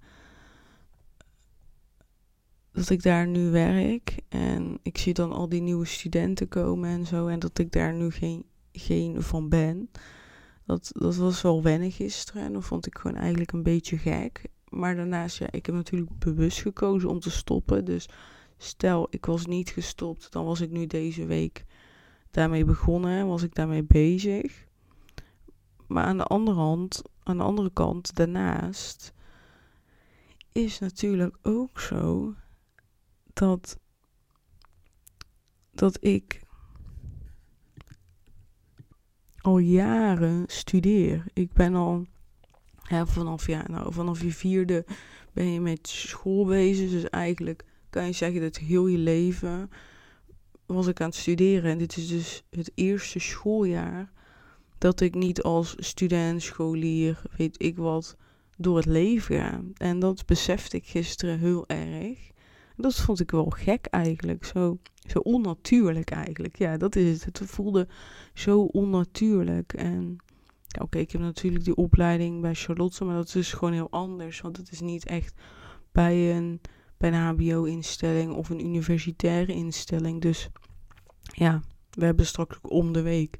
Dat 2.72 2.90
ik 2.90 3.04
daar 3.04 3.28
nu 3.28 3.52
werk. 3.52 4.18
En 4.30 4.80
ik 4.82 4.98
zie 4.98 5.14
dan 5.14 5.32
al 5.32 5.50
die 5.50 5.62
nieuwe 5.62 5.86
studenten 5.86 6.48
komen 6.48 6.90
en 6.90 7.06
zo. 7.06 7.28
En 7.28 7.40
dat 7.40 7.60
ik 7.60 7.72
daar 7.72 7.94
nu 7.94 8.12
geen, 8.12 8.46
geen 8.72 9.22
van 9.22 9.50
ben. 9.50 9.90
Dat, 10.66 10.90
dat 10.94 11.16
was 11.16 11.42
wel 11.42 11.64
wennen 11.64 11.92
gisteren. 11.92 12.44
En 12.44 12.54
dat 12.54 12.66
vond 12.66 12.86
ik 12.86 12.98
gewoon 12.98 13.18
eigenlijk 13.18 13.52
een 13.52 13.64
beetje 13.64 13.98
gek. 13.98 14.50
Maar 14.70 14.96
daarnaast, 14.96 15.38
ja, 15.38 15.52
ik 15.52 15.66
heb 15.66 15.76
natuurlijk 15.76 16.20
bewust 16.20 16.62
gekozen 16.62 17.10
om 17.10 17.20
te 17.20 17.32
stoppen. 17.32 17.86
Dus 17.86 18.10
stel, 18.58 19.08
ik 19.10 19.26
was 19.26 19.46
niet 19.46 19.70
gestopt, 19.70 20.32
dan 20.32 20.46
was 20.46 20.62
ik 20.62 20.72
nu 20.72 20.88
deze 20.88 21.26
week 21.26 21.66
daarmee 22.32 22.66
begonnen. 22.66 23.28
Was 23.28 23.44
ik 23.44 23.56
daarmee 23.56 23.84
bezig. 23.84 24.66
Maar 25.88 26.04
aan 26.04 26.18
de 26.18 26.24
andere 26.24 26.58
hand 26.58 27.02
aan 27.24 27.38
de 27.38 27.44
andere 27.44 27.72
kant, 27.74 28.16
daarnaast, 28.16 29.14
is 30.52 30.80
natuurlijk 30.80 31.38
ook 31.42 31.80
zo 31.80 32.36
dat, 33.34 33.80
dat 35.72 36.04
ik 36.04 36.42
al 39.42 39.58
jaren 39.58 40.44
studeer. 40.48 41.26
Ik 41.34 41.54
ben 41.54 41.76
al 41.76 42.06
vanaf, 42.90 43.48
ja, 43.48 43.68
nou, 43.68 43.94
vanaf 43.94 44.22
je 44.22 44.32
vierde 44.32 44.86
ben 45.34 45.46
je 45.46 45.62
met 45.62 45.88
school 45.88 46.46
bezig. 46.46 46.90
Dus 46.90 47.10
eigenlijk 47.10 47.66
kan 47.90 48.06
je 48.06 48.12
zeggen 48.12 48.42
dat 48.42 48.58
heel 48.58 48.88
je 48.88 48.98
leven 48.98 49.70
was 50.66 50.88
ik 50.88 51.02
aan 51.02 51.08
het 51.08 51.16
studeren. 51.16 51.72
En 51.72 51.78
dit 51.78 51.98
is 51.98 52.08
dus 52.08 52.44
het 52.50 52.72
eerste 52.76 53.20
schooljaar 53.20 54.12
dat 54.82 55.02
ik 55.02 55.16
niet 55.16 55.42
als 55.42 55.74
student, 55.78 56.42
scholier, 56.42 57.22
weet 57.38 57.64
ik 57.64 57.78
wat, 57.78 58.16
door 58.58 58.76
het 58.76 58.86
leven 58.86 59.36
ga. 59.36 59.62
En 59.78 60.00
dat 60.00 60.26
besefte 60.26 60.78
ik 60.78 60.86
gisteren 60.86 61.40
heel 61.40 61.68
erg. 61.68 62.32
Dat 62.76 62.96
vond 62.96 63.20
ik 63.20 63.32
wel 63.32 63.50
gek 63.50 63.86
eigenlijk. 63.86 64.46
Zo, 64.46 64.78
zo 65.08 65.20
onnatuurlijk 65.20 66.12
eigenlijk. 66.12 66.58
Ja, 66.58 66.78
dat 66.78 66.96
is 66.96 67.24
het. 67.26 67.40
Het 67.40 67.50
voelde 67.50 67.88
zo 68.34 68.62
onnatuurlijk. 68.62 69.74
En 69.74 70.16
oké, 70.82 70.98
ik 70.98 71.12
heb 71.12 71.22
natuurlijk 71.22 71.64
die 71.64 71.76
opleiding 71.76 72.42
bij 72.42 72.54
Charlotte, 72.54 73.04
maar 73.06 73.16
dat 73.16 73.36
is 73.36 73.54
gewoon 73.54 73.74
heel 73.74 73.92
anders. 73.92 74.42
Want 74.42 74.58
het 74.58 74.72
is 74.72 74.80
niet 74.80 75.06
echt 75.06 75.34
bij 75.92 76.36
een, 76.36 76.62
bij 76.98 77.14
een 77.14 77.36
HBO-instelling 77.36 78.34
of 78.34 78.50
een 78.50 78.66
universitaire 78.66 79.54
instelling. 79.54 80.22
Dus 80.22 80.50
ja, 81.22 81.62
we 81.90 82.06
hebben 82.06 82.26
straks 82.26 82.58
om 82.62 82.94
de 82.94 83.02
week 83.02 83.38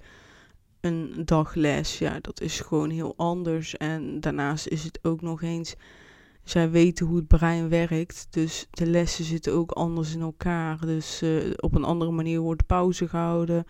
een 0.82 1.22
dagles. 1.26 1.98
Ja, 1.98 2.20
dat 2.22 2.42
is 2.42 2.60
gewoon 2.60 2.90
heel 2.90 3.14
anders. 3.18 3.78
En 3.78 4.20
daarnaast 4.20 4.68
is 4.68 4.84
het 4.84 5.00
ook 5.02 5.22
nog 5.22 5.42
eens. 5.42 5.76
Zij 6.44 6.70
weten 6.70 7.06
hoe 7.06 7.16
het 7.16 7.28
brein 7.28 7.70
werkt. 7.70 8.28
Dus 8.30 8.68
de 8.72 8.86
lessen 8.86 9.26
zitten 9.26 9.54
ook 9.54 9.72
anders 9.72 10.14
in 10.14 10.22
elkaar. 10.22 10.80
Dus 10.86 11.22
uh, 11.24 11.54
op 11.56 11.76
een 11.76 11.84
andere 11.84 12.12
manier 12.12 12.40
wordt 12.40 12.66
pauze 12.66 13.08
gehouden. 13.08 13.66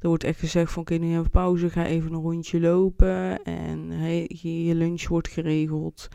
Er 0.00 0.08
wordt 0.08 0.24
echt 0.24 0.38
gezegd 0.38 0.72
van 0.72 0.82
oké, 0.82 0.94
okay, 0.94 1.06
nu 1.06 1.12
even 1.12 1.30
pauze, 1.30 1.70
ga 1.70 1.86
even 1.86 2.12
een 2.12 2.20
rondje 2.20 2.60
lopen. 2.60 3.42
En 3.42 3.90
hey, 3.90 4.30
je 4.42 4.74
lunch 4.74 5.08
wordt 5.08 5.28
geregeld. 5.28 6.08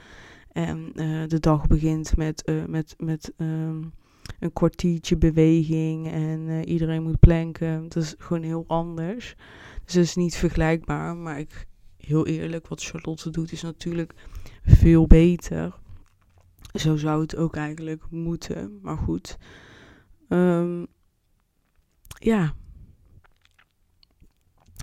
En 0.52 0.92
uh, 0.96 1.28
de 1.28 1.40
dag 1.40 1.68
begint 1.68 2.18
met, 2.18 2.50
uh, 2.50 2.66
met, 2.66 2.96
met 2.98 3.34
um, 3.38 3.94
een 4.40 4.54
kwartiertje 4.54 5.18
beweging. 5.18 6.12
En 6.12 6.68
iedereen 6.68 7.04
moet 7.04 7.20
planken. 7.20 7.90
Dat 7.90 8.04
is 8.04 8.16
gewoon 8.18 8.44
heel 8.44 8.64
anders. 8.68 9.36
Dus 9.84 9.94
dat 9.94 10.04
is 10.04 10.16
niet 10.16 10.36
vergelijkbaar. 10.36 11.16
Maar 11.16 11.40
ik, 11.40 11.68
heel 11.98 12.28
eerlijk, 12.28 12.68
wat 12.68 12.84
Charlotte 12.84 13.30
doet 13.30 13.52
is 13.52 13.62
natuurlijk 13.62 14.14
veel 14.64 15.08
beter. 15.08 15.80
Zo 16.74 16.96
zou 16.96 17.22
het 17.22 17.36
ook 17.36 17.56
eigenlijk 17.56 18.04
moeten. 18.10 18.80
Maar 18.82 18.98
goed. 18.98 19.38
Um, 20.30 20.88
ja. 22.20 22.54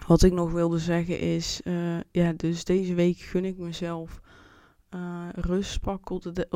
Wat 0.06 0.22
ik 0.22 0.32
nog 0.32 0.52
wilde 0.52 0.78
zeggen 0.78 1.18
is. 1.18 1.61
Uh, 1.64 2.00
ja, 2.11 2.32
dus 2.32 2.64
deze 2.64 2.94
week 2.94 3.18
gun 3.18 3.44
ik 3.44 3.58
mezelf. 3.58 4.20
Uh, 4.94 5.28
rust 5.34 5.80
pakken 5.80 6.14
op 6.14 6.34
de, 6.34 6.46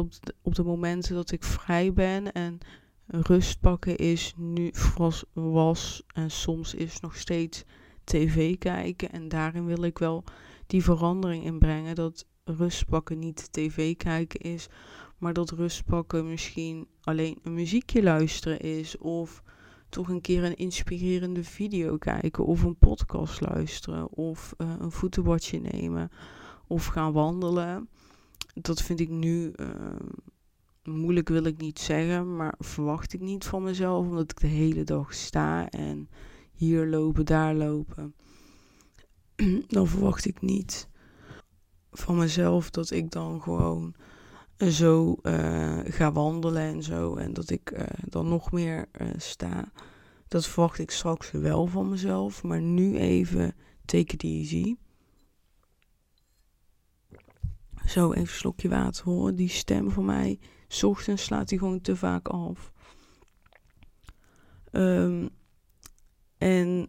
op, 0.42 0.54
de, 0.54 0.62
momenten 0.62 1.14
dat 1.14 1.30
ik 1.30 1.44
vrij 1.44 1.92
ben. 1.92 2.32
En 2.32 2.58
rust 3.06 3.60
pakken 3.60 3.96
is 3.96 4.34
nu 4.36 4.72
was, 4.96 5.24
was 5.32 6.02
en 6.14 6.30
soms 6.30 6.74
is 6.74 7.00
nog 7.00 7.16
steeds 7.16 7.64
tv 8.04 8.58
kijken. 8.58 9.10
En 9.10 9.28
daarin 9.28 9.66
wil 9.66 9.82
ik 9.82 9.98
wel 9.98 10.24
die 10.66 10.82
verandering 10.82 11.44
inbrengen. 11.44 11.94
Dat 11.94 12.26
rust 12.44 12.86
pakken 12.86 13.18
niet 13.18 13.52
tv 13.52 13.96
kijken 13.96 14.40
is, 14.40 14.68
maar 15.18 15.32
dat 15.32 15.50
rust 15.50 15.84
pakken 15.84 16.28
misschien 16.28 16.86
alleen 17.00 17.38
een 17.42 17.54
muziekje 17.54 18.02
luisteren 18.02 18.60
is. 18.60 18.98
Of 18.98 19.42
toch 19.88 20.08
een 20.08 20.20
keer 20.20 20.44
een 20.44 20.56
inspirerende 20.56 21.44
video 21.44 21.96
kijken. 21.96 22.44
Of 22.44 22.62
een 22.62 22.76
podcast 22.76 23.40
luisteren. 23.40 24.10
Of 24.10 24.54
uh, 24.58 24.74
een 24.78 24.92
voetenbadje 24.92 25.60
nemen. 25.60 26.10
Of 26.66 26.86
gaan 26.86 27.12
wandelen. 27.12 27.88
Dat 28.60 28.82
vind 28.82 29.00
ik 29.00 29.08
nu. 29.08 29.52
Uh, 29.56 29.68
moeilijk 30.82 31.28
wil 31.28 31.44
ik 31.44 31.56
niet 31.56 31.78
zeggen, 31.78 32.36
maar 32.36 32.54
verwacht 32.58 33.12
ik 33.12 33.20
niet 33.20 33.44
van 33.44 33.62
mezelf, 33.62 34.06
omdat 34.06 34.30
ik 34.30 34.40
de 34.40 34.46
hele 34.46 34.84
dag 34.84 35.14
sta 35.14 35.70
en 35.70 36.08
hier 36.52 36.86
lopen, 36.86 37.26
daar 37.26 37.54
lopen. 37.54 38.14
dan 39.68 39.86
verwacht 39.86 40.26
ik 40.26 40.40
niet 40.40 40.88
van 41.90 42.16
mezelf 42.16 42.70
dat 42.70 42.90
ik 42.90 43.10
dan 43.10 43.42
gewoon 43.42 43.94
zo 44.58 45.16
uh, 45.22 45.78
ga 45.84 46.12
wandelen 46.12 46.62
en 46.62 46.82
zo. 46.82 47.16
En 47.16 47.32
dat 47.32 47.50
ik 47.50 47.70
uh, 47.70 47.82
dan 48.08 48.28
nog 48.28 48.52
meer 48.52 48.88
sta. 49.16 49.72
Dat 50.28 50.46
verwacht 50.46 50.78
ik 50.78 50.90
straks 50.90 51.30
wel 51.30 51.66
van 51.66 51.88
mezelf. 51.88 52.42
Maar 52.42 52.60
nu 52.60 52.96
even 52.96 53.54
take 53.84 54.14
it 54.14 54.22
easy. 54.22 54.76
Zo, 57.96 58.10
even 58.10 58.20
een 58.20 58.26
slokje 58.26 58.68
water 58.68 59.04
horen. 59.04 59.34
Die 59.34 59.48
stem 59.48 59.90
van 59.90 60.04
mij, 60.04 60.38
s 60.68 60.82
ochtends 60.82 61.24
slaat 61.24 61.48
die 61.48 61.58
gewoon 61.58 61.80
te 61.80 61.96
vaak 61.96 62.28
af. 62.28 62.72
Um, 64.72 65.28
en 66.38 66.88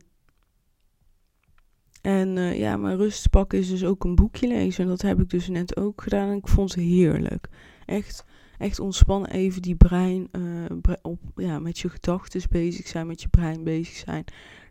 en 2.02 2.36
uh, 2.36 2.60
ja, 2.60 2.78
mijn 2.78 2.98
rust 2.98 3.30
pakken 3.30 3.60
is 3.60 3.70
dus 3.70 3.86
ook 3.86 4.04
een 4.04 4.16
boekje 4.16 4.48
lezen. 4.48 4.84
En 4.84 4.90
dat 4.90 5.02
heb 5.02 5.20
ik 5.20 5.30
dus 5.30 5.48
net 5.48 5.78
ook 5.78 6.02
gedaan. 6.02 6.30
En 6.30 6.38
ik 6.38 6.48
vond 6.48 6.74
het 6.76 6.84
heerlijk. 6.84 7.50
Echt, 7.86 8.26
echt 8.58 8.80
ontspannen 8.80 9.30
even 9.30 9.62
die 9.62 9.76
brein 9.76 10.28
uh, 10.32 10.66
op, 11.02 11.20
ja, 11.36 11.60
met 11.60 11.80
je 11.80 11.90
gedachten 11.90 12.42
bezig 12.50 12.88
zijn, 12.88 13.08
met 13.08 13.22
je 13.22 13.28
brein 13.28 13.64
bezig 13.64 13.96
zijn. 13.96 14.24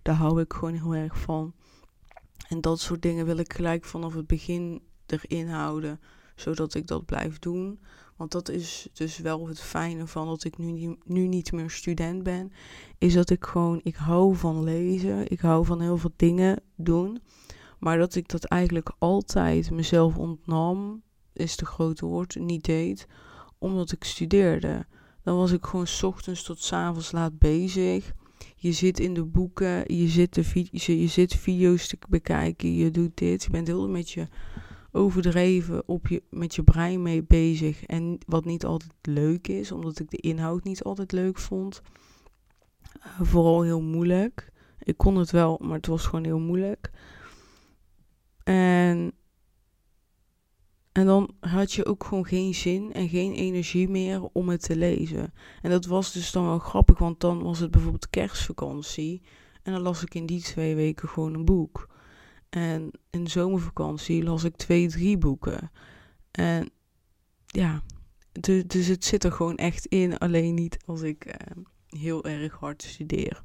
Daar 0.03 0.17
hou 0.17 0.41
ik 0.41 0.53
gewoon 0.53 0.75
heel 0.75 0.95
erg 0.95 1.19
van. 1.19 1.55
En 2.49 2.61
dat 2.61 2.81
soort 2.81 3.03
dingen 3.03 3.27
wil 3.27 3.37
ik 3.37 3.53
gelijk 3.53 3.85
vanaf 3.85 4.15
het 4.15 4.27
begin 4.27 4.83
erin 5.07 5.49
houden, 5.49 6.01
zodat 6.37 6.75
ik 6.75 6.87
dat 6.87 7.05
blijf 7.05 7.39
doen. 7.39 7.79
Want 8.17 8.33
dat 8.33 8.49
is 8.49 8.89
dus 8.93 9.19
wel 9.19 9.49
het 9.49 9.61
fijne 9.61 10.07
van 10.07 10.27
dat 10.27 10.45
ik 10.45 10.59
nu, 10.59 10.97
nu 11.05 11.27
niet 11.27 11.53
meer 11.53 11.71
student 11.71 12.23
ben. 12.23 12.53
Is 12.99 13.15
dat 13.15 13.31
ik 13.31 13.45
gewoon, 13.45 13.81
ik 13.83 13.97
hou 13.97 14.37
van 14.37 14.65
lezen. 14.65 15.31
Ik 15.31 15.41
hou 15.41 15.65
van 15.65 15.81
heel 15.81 15.97
veel 15.97 16.13
dingen 16.17 16.61
doen. 16.75 17.21
Maar 17.79 17.99
dat 17.99 18.15
ik 18.15 18.29
dat 18.29 18.45
eigenlijk 18.45 18.93
altijd 18.99 19.71
mezelf 19.71 20.17
ontnam, 20.17 21.03
is 21.33 21.57
de 21.57 21.67
grote 21.67 22.07
woord, 22.07 22.35
niet 22.35 22.65
deed. 22.65 23.07
Omdat 23.59 23.93
ik 23.93 24.05
studeerde. 24.05 24.87
Dan 25.23 25.37
was 25.37 25.53
ik 25.53 25.65
gewoon 25.65 25.87
s 25.87 26.03
ochtends 26.03 26.43
tot 26.43 26.61
s 26.61 26.73
avonds 26.73 27.13
laat 27.13 27.39
bezig. 27.39 28.13
Je 28.57 28.73
zit 28.73 29.01
in 29.01 29.15
de 29.15 29.25
boeken, 29.25 29.95
je 29.97 30.09
zit, 30.09 30.35
de 30.35 30.67
je 30.71 31.07
zit 31.07 31.35
video's 31.35 31.89
te 31.89 31.99
bekijken, 32.09 32.75
je 32.75 32.91
doet 32.91 33.17
dit. 33.17 33.43
Je 33.43 33.51
bent 33.51 33.67
heel 33.67 33.89
met 33.89 34.11
je 34.11 34.29
overdreven 34.97 35.89
op 35.89 36.07
je, 36.07 36.23
met 36.31 36.55
je 36.55 36.63
brein 36.63 37.03
mee 37.03 37.23
bezig. 37.23 37.85
En 37.85 38.19
wat 38.27 38.45
niet 38.45 38.65
altijd 38.65 38.93
leuk 39.03 39.49
is, 39.49 39.73
omdat 39.73 39.99
ik 39.99 40.11
de 40.11 40.17
inhoud 40.17 40.65
niet 40.65 40.83
altijd 40.83 41.13
leuk 41.13 41.39
vond. 41.39 41.83
Uh, 42.99 43.21
vooral 43.21 43.63
heel 43.63 43.83
moeilijk. 43.83 44.53
Ik 44.79 44.97
kon 44.97 45.17
het 45.17 45.31
wel, 45.31 45.59
maar 45.63 45.77
het 45.77 45.87
was 45.87 46.07
gewoon 46.07 46.25
heel 46.25 46.39
moeilijk. 46.39 46.91
En, 48.45 49.13
en 50.93 51.07
dan 51.07 51.31
had 51.41 51.73
je 51.73 51.87
ook 51.87 52.05
gewoon 52.05 52.27
geen 52.27 52.55
zin 52.55 52.93
en 52.93 53.09
geen 53.09 53.33
energie 53.33 53.89
meer 53.89 54.23
om 54.33 54.49
het 54.49 54.63
te 54.63 54.77
lezen. 54.77 55.33
En 55.63 55.71
dat 55.71 55.87
was 55.87 56.13
dus 56.13 56.33
dan 56.33 56.45
wel 56.45 56.59
grappig, 56.59 56.99
want 56.99 57.21
dan 57.21 57.43
was 57.43 57.59
het 57.59 57.71
bijvoorbeeld 57.71 58.11
kerstvakantie. 58.11 59.23
En 59.63 59.73
dan 59.73 59.83
las 59.83 60.03
ik 60.03 60.15
in 60.15 60.27
die 60.27 60.43
twee 60.43 60.75
weken 60.75 61.09
gewoon 61.09 61.35
een 61.35 61.45
boek. 61.45 61.89
En 62.57 62.91
in 63.11 63.29
zomervakantie 63.29 64.23
las 64.23 64.45
ik 64.45 64.57
twee, 64.57 64.89
drie 64.89 65.19
boeken. 65.19 65.71
En 66.31 66.71
ja, 67.47 67.83
dus, 68.67 68.87
het 68.87 69.05
zit 69.05 69.25
er 69.25 69.33
gewoon 69.33 69.57
echt 69.57 69.87
in, 69.87 70.19
alleen 70.19 70.55
niet 70.55 70.79
als 70.87 71.03
ik 71.03 71.25
eh, 71.25 71.57
heel 71.87 72.25
erg 72.25 72.55
hard 72.55 72.83
studeer. 72.83 73.43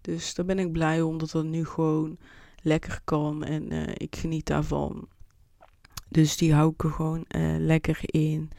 Dus 0.00 0.34
daar 0.34 0.46
ben 0.46 0.58
ik 0.58 0.72
blij 0.72 1.02
om 1.02 1.18
dat 1.18 1.30
dat 1.30 1.44
nu 1.44 1.64
gewoon 1.64 2.18
lekker 2.62 3.00
kan 3.04 3.44
en 3.44 3.72
uh, 3.72 3.86
ik 3.86 4.16
geniet 4.16 4.46
daarvan. 4.46 5.08
Dus 6.08 6.36
die 6.36 6.54
hou 6.54 6.72
ik 6.72 6.82
er 6.82 6.90
gewoon 6.90 7.24
uh, 7.36 7.56
lekker 7.58 7.98
in. 8.00 8.50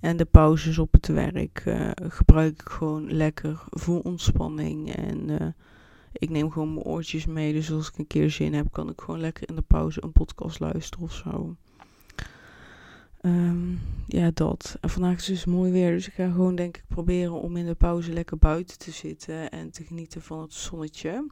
En 0.00 0.16
de 0.16 0.24
pauzes 0.24 0.78
op 0.78 0.92
het 0.92 1.06
werk 1.06 1.64
uh, 1.64 1.90
gebruik 1.94 2.60
ik 2.60 2.68
gewoon 2.68 3.12
lekker 3.12 3.64
voor 3.70 4.00
ontspanning. 4.00 4.94
En 4.94 5.54
ik 6.18 6.30
neem 6.30 6.50
gewoon 6.50 6.74
mijn 6.74 6.86
oortjes 6.86 7.26
mee. 7.26 7.52
Dus 7.52 7.70
als 7.70 7.88
ik 7.88 7.98
een 7.98 8.06
keer 8.06 8.30
zin 8.30 8.54
heb, 8.54 8.72
kan 8.72 8.88
ik 8.88 9.00
gewoon 9.00 9.20
lekker 9.20 9.48
in 9.48 9.54
de 9.54 9.62
pauze 9.62 10.02
een 10.02 10.12
podcast 10.12 10.60
luisteren 10.60 11.04
of 11.04 11.12
zo. 11.12 11.56
Um, 13.22 13.80
ja, 14.06 14.30
dat. 14.34 14.78
En 14.80 14.90
vandaag 14.90 15.16
is 15.16 15.24
dus 15.24 15.44
mooi 15.44 15.72
weer. 15.72 15.90
Dus 15.90 16.06
ik 16.06 16.12
ga 16.12 16.30
gewoon, 16.30 16.54
denk 16.54 16.76
ik, 16.76 16.84
proberen 16.88 17.40
om 17.40 17.56
in 17.56 17.66
de 17.66 17.74
pauze 17.74 18.12
lekker 18.12 18.38
buiten 18.38 18.78
te 18.78 18.90
zitten. 18.90 19.50
En 19.50 19.70
te 19.70 19.84
genieten 19.84 20.22
van 20.22 20.40
het 20.40 20.52
zonnetje. 20.52 21.26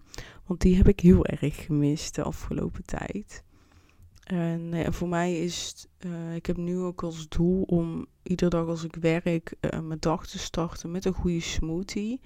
Want 0.47 0.61
die 0.61 0.77
heb 0.77 0.89
ik 0.89 1.01
heel 1.01 1.27
erg 1.27 1.65
gemist 1.65 2.15
de 2.15 2.23
afgelopen 2.23 2.85
tijd. 2.85 3.45
En 4.23 4.71
ja, 4.73 4.93
voor 4.93 5.09
mij 5.09 5.41
is 5.41 5.87
uh, 6.07 6.35
ik 6.35 6.47
heb 6.47 6.57
nu 6.57 6.79
ook 6.79 7.03
als 7.03 7.29
doel 7.29 7.63
om 7.63 8.07
iedere 8.23 8.51
dag 8.51 8.67
als 8.67 8.85
ik 8.85 8.95
werk 8.95 9.55
uh, 9.61 9.81
mijn 9.81 10.01
dag 10.01 10.27
te 10.27 10.39
starten 10.39 10.91
met 10.91 11.05
een 11.05 11.13
goede 11.13 11.41
smoothie. 11.41 12.21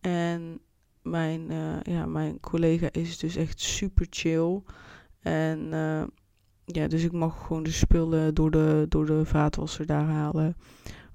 En 0.00 0.60
mijn, 1.02 1.50
uh, 1.50 1.80
ja, 1.82 2.06
mijn 2.06 2.40
collega 2.40 2.88
is 2.92 3.18
dus 3.18 3.36
echt 3.36 3.60
super 3.60 4.06
chill. 4.10 4.62
En 5.20 5.68
ja, 6.64 6.88
dus 6.88 7.04
ik 7.04 7.12
mag 7.12 7.46
gewoon 7.46 7.62
de 7.62 7.70
spullen 7.70 8.34
door 8.34 8.50
de, 8.50 8.86
door 8.88 9.06
de 9.06 9.24
vaatwasser 9.24 9.86
daar 9.86 10.06
halen. 10.06 10.56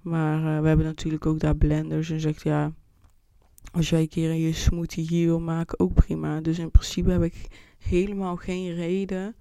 Maar 0.02 0.62
we 0.62 0.68
hebben 0.68 0.86
natuurlijk 0.86 1.26
ook 1.26 1.40
daar 1.40 1.56
blenders. 1.56 2.10
En 2.10 2.20
zegt 2.20 2.42
ja, 2.42 2.74
als 3.72 3.90
jij 3.90 4.02
een 4.02 4.10
keer 4.10 4.34
je 4.34 4.54
smoothie 4.54 5.08
hier 5.08 5.26
wil 5.26 5.40
maken, 5.40 5.80
ook 5.80 5.94
prima. 5.94 6.42
Dus 6.42 6.60
in 6.60 6.72
principe 6.72 7.12
heb 7.12 7.24
ik 7.24 7.48
helemaal 7.78 8.36
geen 8.36 8.74
reden 8.74 9.36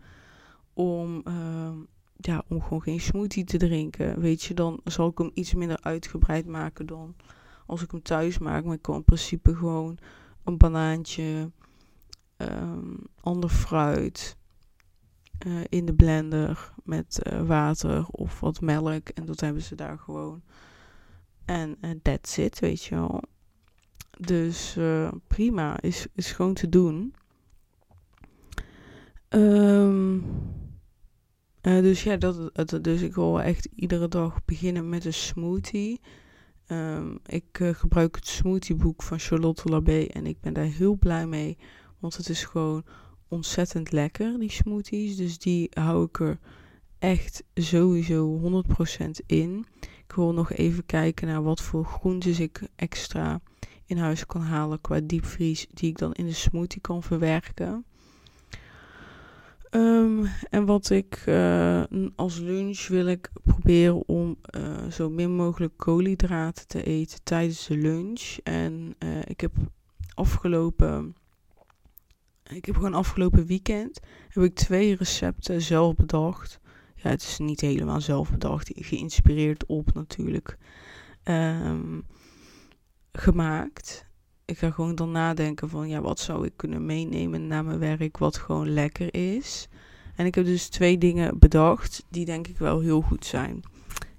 om, 0.72 1.22
uh, 1.28 1.70
ja, 2.16 2.42
om 2.48 2.62
gewoon 2.62 2.82
geen 2.82 3.00
smoothie 3.00 3.44
te 3.44 3.56
drinken. 3.56 4.20
Weet 4.20 4.42
je, 4.42 4.54
dan 4.54 4.80
zal 4.84 5.08
ik 5.08 5.18
hem 5.18 5.30
iets 5.34 5.54
minder 5.54 5.78
uitgebreid 5.80 6.46
maken 6.46 6.86
dan 6.86 7.14
als 7.66 7.82
ik 7.82 7.90
hem 7.90 8.02
thuis 8.02 8.38
maak. 8.38 8.64
Maar 8.64 8.74
ik 8.74 8.82
kan 8.82 8.94
in 8.94 9.04
principe 9.04 9.54
gewoon 9.54 9.98
een 10.46 10.56
banaantje, 10.56 11.50
um, 12.36 12.98
ander 13.20 13.50
fruit 13.50 14.36
uh, 15.46 15.60
in 15.68 15.86
de 15.86 15.94
blender 15.94 16.72
met 16.84 17.20
uh, 17.32 17.46
water 17.46 18.06
of 18.06 18.40
wat 18.40 18.60
melk. 18.60 19.08
En 19.08 19.24
dat 19.24 19.40
hebben 19.40 19.62
ze 19.62 19.74
daar 19.74 19.98
gewoon. 19.98 20.42
En 21.44 21.76
uh, 21.80 21.90
that's 22.02 22.36
it, 22.36 22.58
weet 22.58 22.84
je 22.84 22.94
wel. 22.94 23.22
Dus 24.18 24.78
prima, 25.26 25.80
is, 25.80 26.06
is 26.14 26.32
gewoon 26.32 26.54
te 26.54 26.68
doen. 26.68 27.14
Uh, 29.30 30.20
dus 31.62 32.02
ja, 32.02 32.16
dat, 32.16 32.54
dat, 32.54 32.84
dus 32.84 33.00
ik 33.02 33.14
wil 33.14 33.40
echt 33.40 33.68
iedere 33.74 34.08
dag 34.08 34.44
beginnen 34.44 34.88
met 34.88 35.04
een 35.04 35.14
smoothie. 35.14 36.00
Um, 36.68 37.18
ik 37.26 37.58
uh, 37.58 37.74
gebruik 37.74 38.14
het 38.14 38.26
smoothieboek 38.26 39.02
van 39.02 39.18
Charlotte 39.18 39.68
Labé 39.68 40.04
en 40.04 40.26
ik 40.26 40.40
ben 40.40 40.52
daar 40.52 40.64
heel 40.64 40.96
blij 40.96 41.26
mee. 41.26 41.58
Want 41.98 42.16
het 42.16 42.28
is 42.28 42.44
gewoon 42.44 42.84
ontzettend 43.28 43.92
lekker, 43.92 44.38
die 44.38 44.50
smoothies. 44.50 45.16
Dus 45.16 45.38
die 45.38 45.68
hou 45.72 46.04
ik 46.04 46.20
er 46.20 46.38
echt 46.98 47.44
sowieso 47.54 48.40
100% 49.00 49.08
in. 49.26 49.66
Ik 49.80 50.12
wil 50.12 50.32
nog 50.32 50.52
even 50.52 50.86
kijken 50.86 51.26
naar 51.26 51.42
wat 51.42 51.60
voor 51.60 51.84
groentes 51.84 52.40
ik 52.40 52.68
extra 52.76 53.40
in 53.84 53.98
huis 53.98 54.26
kan 54.26 54.40
halen 54.40 54.80
qua 54.80 55.00
diepvries, 55.00 55.66
die 55.74 55.90
ik 55.90 55.98
dan 55.98 56.12
in 56.12 56.26
de 56.26 56.32
smoothie 56.32 56.80
kan 56.80 57.02
verwerken. 57.02 57.84
Um, 59.76 60.26
en 60.50 60.64
wat 60.64 60.90
ik 60.90 61.24
uh, 61.26 61.82
als 62.14 62.38
lunch 62.38 62.86
wil 62.86 63.06
ik 63.06 63.30
proberen 63.44 64.08
om 64.08 64.36
uh, 64.56 64.90
zo 64.90 65.10
min 65.10 65.34
mogelijk 65.34 65.76
koolhydraten 65.76 66.66
te 66.66 66.82
eten 66.82 67.22
tijdens 67.22 67.66
de 67.66 67.76
lunch. 67.76 68.36
En 68.42 68.94
uh, 68.98 69.18
ik 69.24 69.40
heb 69.40 69.52
afgelopen. 70.14 71.16
Ik 72.48 72.64
heb 72.64 72.74
gewoon 72.74 72.94
afgelopen 72.94 73.46
weekend 73.46 74.00
heb 74.28 74.44
ik 74.44 74.54
twee 74.54 74.96
recepten 74.96 75.62
zelf 75.62 75.94
bedacht. 75.94 76.60
Ja, 76.94 77.10
het 77.10 77.22
is 77.22 77.38
niet 77.38 77.60
helemaal 77.60 78.00
zelf 78.00 78.30
bedacht, 78.30 78.70
geïnspireerd 78.74 79.66
op 79.66 79.92
natuurlijk. 79.94 80.56
Um, 81.24 82.06
gemaakt. 83.12 84.05
Ik 84.46 84.58
ga 84.58 84.70
gewoon 84.70 84.94
dan 84.94 85.10
nadenken 85.10 85.68
van 85.68 85.88
ja, 85.88 86.00
wat 86.00 86.20
zou 86.20 86.46
ik 86.46 86.52
kunnen 86.56 86.86
meenemen 86.86 87.46
naar 87.46 87.64
mijn 87.64 87.78
werk 87.78 88.18
wat 88.18 88.36
gewoon 88.36 88.70
lekker 88.72 89.14
is. 89.14 89.68
En 90.14 90.26
ik 90.26 90.34
heb 90.34 90.44
dus 90.44 90.68
twee 90.68 90.98
dingen 90.98 91.38
bedacht 91.38 92.04
die 92.08 92.24
denk 92.24 92.46
ik 92.46 92.58
wel 92.58 92.80
heel 92.80 93.00
goed 93.00 93.24
zijn. 93.24 93.62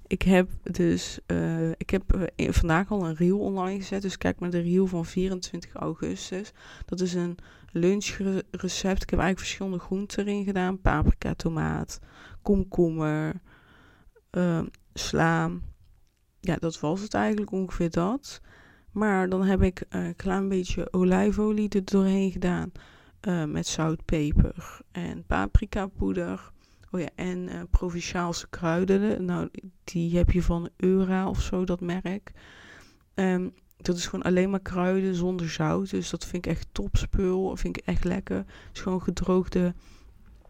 Ik 0.06 0.22
heb 0.22 0.50
dus 0.62 1.18
uh, 1.26 1.70
ik 1.70 1.90
heb 1.90 2.30
uh, 2.36 2.50
vandaag 2.50 2.90
al 2.90 3.06
een 3.06 3.14
reel 3.14 3.38
online 3.38 3.78
gezet. 3.78 4.02
Dus 4.02 4.18
kijk 4.18 4.38
maar 4.38 4.50
de 4.50 4.60
reel 4.60 4.86
van 4.86 5.06
24 5.06 5.72
augustus. 5.72 6.52
Dat 6.84 7.00
is 7.00 7.14
een 7.14 7.38
lunchrecept. 7.72 9.02
Ik 9.02 9.10
heb 9.10 9.18
eigenlijk 9.18 9.38
verschillende 9.38 9.78
groenten 9.78 10.26
erin 10.26 10.44
gedaan. 10.44 10.80
Paprika, 10.80 11.34
tomaat, 11.34 12.00
komkommer, 12.42 13.40
uh, 14.30 14.62
sla. 14.94 15.50
Ja, 16.40 16.56
dat 16.56 16.80
was 16.80 17.00
het 17.00 17.14
eigenlijk 17.14 17.52
ongeveer 17.52 17.90
dat. 17.90 18.40
Maar 18.92 19.28
dan 19.28 19.44
heb 19.44 19.62
ik 19.62 19.84
een 19.88 20.16
klein 20.16 20.48
beetje 20.48 20.92
olijfolie 20.92 21.68
er 21.68 21.84
doorheen 21.84 22.30
gedaan. 22.30 22.72
Uh, 23.28 23.44
met 23.44 23.66
zout, 23.66 24.04
peper 24.04 24.80
en 24.92 25.24
paprika 25.26 25.86
poeder. 25.86 26.52
Oh 26.90 27.00
ja, 27.00 27.08
en 27.14 27.38
uh, 27.38 27.60
Provinciaalse 27.70 28.46
kruiden. 28.50 29.24
Nou, 29.24 29.48
die 29.84 30.16
heb 30.16 30.30
je 30.30 30.42
van 30.42 30.68
Eura 30.76 31.28
of 31.28 31.40
zo, 31.40 31.64
dat 31.64 31.80
merk. 31.80 32.32
Um, 33.14 33.52
dat 33.76 33.96
is 33.96 34.06
gewoon 34.06 34.24
alleen 34.24 34.50
maar 34.50 34.60
kruiden 34.60 35.14
zonder 35.14 35.48
zout. 35.48 35.90
Dus 35.90 36.10
dat 36.10 36.26
vind 36.26 36.46
ik 36.46 36.52
echt 36.52 36.68
topspul. 36.72 37.48
Dat 37.48 37.60
vind 37.60 37.76
ik 37.76 37.86
echt 37.86 38.04
lekker. 38.04 38.36
Het 38.36 38.46
is 38.72 38.80
gewoon 38.80 39.02
gedroogde, 39.02 39.74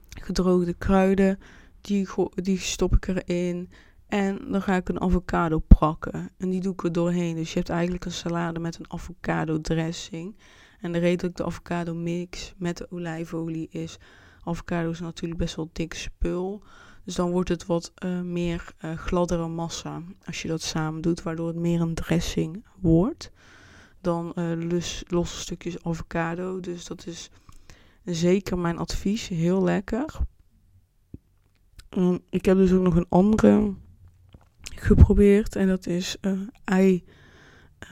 gedroogde 0.08 0.74
kruiden. 0.74 1.38
Die, 1.80 2.08
die 2.34 2.58
stop 2.58 2.96
ik 2.96 3.06
erin. 3.06 3.70
En 4.08 4.50
dan 4.50 4.62
ga 4.62 4.74
ik 4.74 4.88
een 4.88 5.00
avocado 5.00 5.58
prakken. 5.58 6.30
En 6.36 6.50
die 6.50 6.60
doe 6.60 6.72
ik 6.72 6.84
er 6.84 6.92
doorheen. 6.92 7.34
Dus 7.34 7.48
je 7.48 7.58
hebt 7.58 7.70
eigenlijk 7.70 8.04
een 8.04 8.12
salade 8.12 8.60
met 8.60 8.78
een 8.78 8.92
avocado 8.92 9.60
dressing. 9.60 10.36
En 10.80 10.92
de 10.92 10.98
reden 10.98 11.18
dat 11.18 11.30
ik 11.30 11.36
de 11.36 11.44
avocado 11.44 11.94
mix 11.94 12.54
met 12.56 12.76
de 12.76 12.86
olijfolie 12.90 13.68
is... 13.70 13.98
Avocado 14.44 14.90
is 14.90 15.00
natuurlijk 15.00 15.40
best 15.40 15.56
wel 15.56 15.70
dik 15.72 15.94
spul. 15.94 16.62
Dus 17.04 17.14
dan 17.14 17.30
wordt 17.30 17.48
het 17.48 17.66
wat 17.66 17.92
uh, 18.04 18.20
meer 18.20 18.74
uh, 18.84 18.96
gladdere 18.96 19.48
massa 19.48 20.02
als 20.24 20.42
je 20.42 20.48
dat 20.48 20.62
samen 20.62 21.00
doet. 21.00 21.22
Waardoor 21.22 21.46
het 21.46 21.56
meer 21.56 21.80
een 21.80 21.94
dressing 21.94 22.64
wordt. 22.80 23.30
Dan 24.00 24.32
los, 24.68 25.04
losse 25.06 25.40
stukjes 25.40 25.84
avocado. 25.84 26.60
Dus 26.60 26.84
dat 26.84 27.06
is 27.06 27.30
zeker 28.04 28.58
mijn 28.58 28.78
advies. 28.78 29.28
Heel 29.28 29.62
lekker. 29.62 30.16
Ik 32.30 32.44
heb 32.44 32.56
dus 32.56 32.72
ook 32.72 32.82
nog 32.82 32.96
een 32.96 33.06
andere 33.08 33.74
geprobeerd. 34.80 35.56
En 35.56 35.68
dat 35.68 35.86
is 35.86 36.16
uh, 36.20 36.40
ei. 36.64 37.04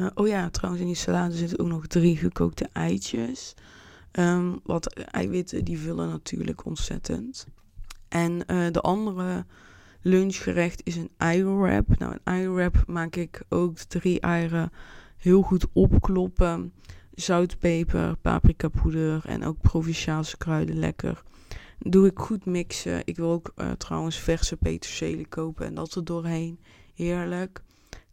Uh, 0.01 0.07
oh 0.15 0.27
ja, 0.27 0.51
trouwens 0.51 0.83
in 0.83 0.89
die 0.89 0.97
salade 0.97 1.35
zitten 1.35 1.59
ook 1.59 1.69
nog 1.69 1.87
drie 1.87 2.17
gekookte 2.17 2.69
eitjes. 2.73 3.55
Um, 4.13 4.61
wat 4.65 4.95
eiwitten 4.95 5.65
die 5.65 5.79
vullen 5.79 6.09
natuurlijk 6.09 6.65
ontzettend. 6.65 7.47
En 8.09 8.39
de 8.73 8.81
andere 8.81 9.45
lunchgerecht 10.01 10.81
is 10.85 10.97
een 10.97 11.11
eierwrap. 11.17 11.99
Nou, 11.99 12.13
een 12.13 12.21
eierwrap 12.25 12.85
maak 12.87 13.17
ik 13.17 13.43
ook 13.49 13.79
drie 13.79 14.21
eieren 14.21 14.71
heel 15.17 15.43
goed 15.43 15.67
opkloppen. 15.73 16.73
Zout, 17.15 17.59
peper, 17.59 18.17
paprikapoeder 18.17 19.21
en 19.25 19.45
ook 19.45 19.61
provinciaalse 19.61 20.37
kruiden 20.37 20.79
lekker 20.79 21.23
doe 21.91 22.07
ik 22.07 22.19
goed 22.19 22.45
mixen. 22.45 23.03
Ik 23.05 23.17
wil 23.17 23.31
ook 23.31 23.53
uh, 23.57 23.71
trouwens 23.73 24.17
verse 24.17 24.57
peterselie 24.57 25.27
kopen 25.27 25.67
en 25.67 25.75
dat 25.75 25.95
er 25.95 26.05
doorheen. 26.05 26.61
Heerlijk. 26.95 27.63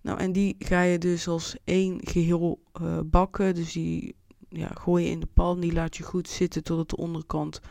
Nou, 0.02 0.20
en 0.20 0.32
die 0.32 0.56
ga 0.60 0.82
je 0.82 0.98
dus 0.98 1.28
als 1.28 1.58
één 1.64 2.00
geheel 2.02 2.60
uh, 2.82 3.00
bakken. 3.06 3.56
Dus 3.56 3.74
die 3.74 4.16
ja, 4.50 4.68
gooi 4.68 5.04
je 5.04 5.10
in 5.10 5.20
de 5.20 5.28
pan. 5.34 5.60
Die 5.60 5.74
laat 5.74 5.98
je 5.98 6.04
goed 6.04 6.28
zitten 6.28 6.64
totdat 6.64 6.90
de 6.90 6.98
onderkant 6.98 7.62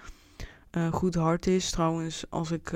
uh, 0.72 0.92
goed 0.92 1.14
hard 1.14 1.46
is. 1.46 1.70
Trouwens, 1.70 2.24
als 2.30 2.50
ik 2.50 2.72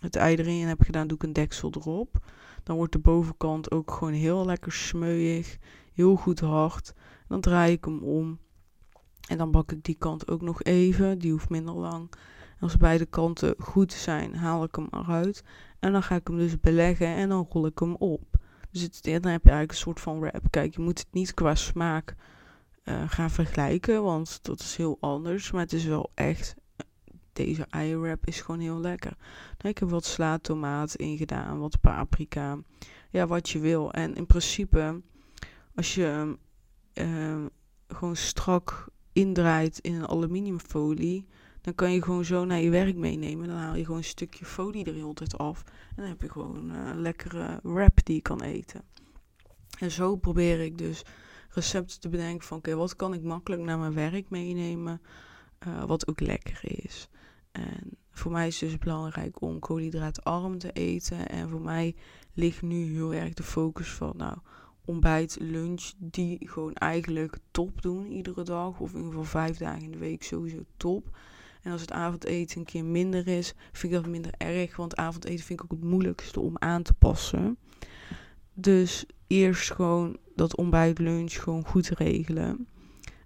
het 0.00 0.16
ei 0.16 0.36
erin 0.36 0.66
heb 0.66 0.82
gedaan, 0.82 1.06
doe 1.06 1.16
ik 1.16 1.22
een 1.22 1.32
deksel 1.32 1.72
erop. 1.76 2.18
Dan 2.62 2.76
wordt 2.76 2.92
de 2.92 2.98
bovenkant 2.98 3.70
ook 3.70 3.90
gewoon 3.90 4.12
heel 4.12 4.44
lekker 4.44 4.72
smeuig. 4.72 5.58
Heel 5.92 6.16
goed 6.16 6.40
hard. 6.40 6.94
Dan 7.28 7.40
draai 7.40 7.72
ik 7.72 7.84
hem 7.84 8.02
om. 8.02 8.38
En 9.28 9.38
dan 9.38 9.50
bak 9.50 9.72
ik 9.72 9.84
die 9.84 9.96
kant 9.98 10.28
ook 10.30 10.42
nog 10.42 10.62
even. 10.62 11.18
Die 11.18 11.30
hoeft 11.30 11.48
minder 11.48 11.74
lang. 11.74 12.10
Als 12.64 12.76
beide 12.76 13.06
kanten 13.06 13.54
goed 13.58 13.92
zijn, 13.92 14.34
haal 14.34 14.64
ik 14.64 14.74
hem 14.74 14.88
eruit. 14.90 15.44
En 15.78 15.92
dan 15.92 16.02
ga 16.02 16.14
ik 16.14 16.26
hem 16.26 16.36
dus 16.36 16.60
beleggen 16.60 17.06
en 17.06 17.28
dan 17.28 17.46
rol 17.50 17.66
ik 17.66 17.78
hem 17.78 17.94
op. 17.94 18.22
Dus 18.70 18.82
het, 18.82 19.02
dan 19.02 19.12
heb 19.12 19.22
je 19.22 19.50
eigenlijk 19.50 19.70
een 19.70 19.76
soort 19.76 20.00
van 20.00 20.20
wrap. 20.20 20.42
Kijk, 20.50 20.74
je 20.74 20.80
moet 20.80 20.98
het 20.98 21.08
niet 21.10 21.34
qua 21.34 21.54
smaak 21.54 22.14
uh, 22.84 23.02
gaan 23.06 23.30
vergelijken, 23.30 24.02
want 24.02 24.38
dat 24.42 24.60
is 24.60 24.76
heel 24.76 24.96
anders. 25.00 25.50
Maar 25.50 25.60
het 25.60 25.72
is 25.72 25.84
wel 25.84 26.10
echt, 26.14 26.54
deze 27.32 27.66
eierwrap 27.70 28.26
is 28.26 28.40
gewoon 28.40 28.60
heel 28.60 28.80
lekker. 28.80 29.16
Nou, 29.58 29.68
ik 29.68 29.78
heb 29.78 29.90
wat 29.90 30.04
sla 30.04 30.38
tomaat 30.38 30.94
ingedaan, 30.94 31.58
wat 31.58 31.80
paprika. 31.80 32.58
Ja, 33.10 33.26
wat 33.26 33.50
je 33.50 33.58
wil. 33.58 33.92
En 33.92 34.14
in 34.14 34.26
principe, 34.26 35.00
als 35.74 35.94
je 35.94 36.36
uh, 36.94 37.44
gewoon 37.88 38.16
strak 38.16 38.88
indraait 39.12 39.78
in 39.78 39.94
een 39.94 40.08
aluminiumfolie 40.08 41.26
dan 41.64 41.74
kan 41.74 41.92
je 41.92 42.02
gewoon 42.02 42.24
zo 42.24 42.44
naar 42.44 42.60
je 42.60 42.70
werk 42.70 42.96
meenemen. 42.96 43.48
Dan 43.48 43.56
haal 43.56 43.74
je 43.74 43.84
gewoon 43.84 43.98
een 43.98 44.04
stukje 44.04 44.44
folie 44.44 44.84
er 44.84 44.94
heel 44.94 45.12
tijd 45.12 45.38
af. 45.38 45.62
En 45.66 45.96
dan 45.96 46.06
heb 46.06 46.20
je 46.20 46.30
gewoon 46.30 46.70
uh, 46.70 46.86
een 46.86 47.00
lekkere 47.00 47.60
wrap 47.62 48.04
die 48.04 48.14
je 48.14 48.22
kan 48.22 48.42
eten. 48.42 48.82
En 49.78 49.90
zo 49.90 50.16
probeer 50.16 50.60
ik 50.60 50.78
dus 50.78 51.02
recepten 51.50 52.00
te 52.00 52.08
bedenken 52.08 52.46
van... 52.46 52.56
oké, 52.56 52.74
wat 52.74 52.96
kan 52.96 53.14
ik 53.14 53.22
makkelijk 53.22 53.62
naar 53.62 53.78
mijn 53.78 53.94
werk 53.94 54.30
meenemen... 54.30 55.00
Uh, 55.66 55.84
wat 55.84 56.08
ook 56.08 56.20
lekker 56.20 56.60
is. 56.62 57.08
En 57.52 57.96
voor 58.10 58.32
mij 58.32 58.46
is 58.46 58.60
het 58.60 58.70
dus 58.70 58.78
belangrijk 58.78 59.40
om 59.40 59.58
koolhydraatarm 59.58 60.58
te 60.58 60.72
eten. 60.72 61.28
En 61.28 61.48
voor 61.48 61.60
mij 61.60 61.94
ligt 62.32 62.62
nu 62.62 62.92
heel 62.92 63.14
erg 63.14 63.34
de 63.34 63.42
focus 63.42 63.88
van... 63.88 64.16
nou, 64.16 64.38
ontbijt, 64.84 65.36
lunch, 65.40 65.92
die 65.96 66.48
gewoon 66.48 66.72
eigenlijk 66.72 67.38
top 67.50 67.82
doen 67.82 68.06
iedere 68.06 68.42
dag. 68.42 68.80
Of 68.80 68.90
in 68.90 68.96
ieder 68.96 69.10
geval 69.10 69.24
vijf 69.24 69.56
dagen 69.56 69.82
in 69.82 69.90
de 69.90 69.98
week 69.98 70.22
sowieso 70.22 70.64
top. 70.76 71.16
En 71.64 71.72
als 71.72 71.80
het 71.80 71.92
avondeten 71.92 72.58
een 72.58 72.64
keer 72.64 72.84
minder 72.84 73.26
is, 73.26 73.54
vind 73.72 73.92
ik 73.92 74.02
dat 74.02 74.10
minder 74.10 74.32
erg. 74.36 74.76
Want 74.76 74.96
avondeten 74.96 75.44
vind 75.44 75.60
ik 75.60 75.64
ook 75.64 75.80
het 75.80 75.90
moeilijkste 75.90 76.40
om 76.40 76.56
aan 76.58 76.82
te 76.82 76.94
passen. 76.94 77.58
Dus 78.54 79.06
eerst 79.26 79.72
gewoon 79.72 80.16
dat 80.34 80.56
ontbijt, 80.56 80.98
lunch 80.98 81.32
gewoon 81.32 81.66
goed 81.66 81.88
regelen. 81.88 82.66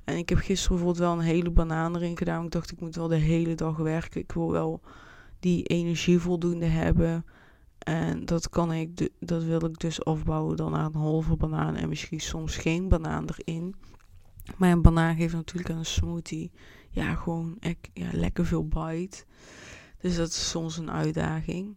En 0.04 0.16
ik 0.16 0.28
heb 0.28 0.38
gisteren 0.38 0.76
bijvoorbeeld 0.76 1.06
wel 1.06 1.12
een 1.12 1.34
hele 1.34 1.50
banaan 1.50 1.96
erin 1.96 2.16
gedaan. 2.16 2.44
Ik 2.44 2.50
dacht, 2.50 2.70
ik 2.70 2.80
moet 2.80 2.96
wel 2.96 3.08
de 3.08 3.16
hele 3.16 3.54
dag 3.54 3.76
werken. 3.76 4.20
Ik 4.20 4.32
wil 4.32 4.50
wel 4.50 4.80
die 5.40 5.64
energie 5.64 6.18
voldoende 6.18 6.66
hebben. 6.66 7.24
En 7.78 8.24
dat 8.24 8.48
kan 8.48 8.72
ik, 8.72 9.10
dat 9.20 9.44
wil 9.44 9.64
ik 9.64 9.78
dus 9.78 10.04
afbouwen 10.04 10.56
dan 10.56 10.70
naar 10.70 10.84
een 10.84 10.94
halve 10.94 11.36
banaan 11.36 11.74
en 11.74 11.88
misschien 11.88 12.20
soms 12.20 12.56
geen 12.56 12.88
banaan 12.88 13.24
erin. 13.36 13.74
Maar 14.56 14.70
een 14.70 14.82
banaan 14.82 15.16
geeft 15.16 15.34
natuurlijk 15.34 15.70
aan 15.70 15.78
een 15.78 15.84
smoothie, 15.84 16.50
ja, 16.90 17.14
gewoon 17.14 17.58
ja, 17.92 18.08
lekker 18.12 18.46
veel 18.46 18.68
bite. 18.68 19.24
Dus 20.00 20.16
dat 20.16 20.28
is 20.28 20.50
soms 20.50 20.76
een 20.76 20.90
uitdaging. 20.90 21.76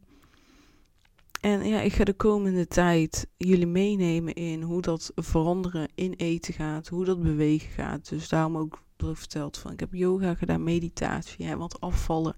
En 1.41 1.67
ja, 1.67 1.81
ik 1.81 1.93
ga 1.93 2.03
de 2.03 2.13
komende 2.13 2.67
tijd 2.67 3.27
jullie 3.37 3.67
meenemen 3.67 4.33
in 4.33 4.61
hoe 4.61 4.81
dat 4.81 5.11
veranderen 5.15 5.87
in 5.95 6.13
eten 6.13 6.53
gaat, 6.53 6.87
hoe 6.87 7.05
dat 7.05 7.21
bewegen 7.21 7.69
gaat. 7.69 8.09
Dus 8.09 8.29
daarom 8.29 8.57
ook 8.57 8.81
verteld 8.97 9.57
van 9.57 9.71
ik 9.71 9.79
heb 9.79 9.93
yoga 9.93 10.35
gedaan, 10.35 10.63
meditatie. 10.63 11.45
Hè, 11.45 11.57
want 11.57 11.79
afvallen 11.79 12.35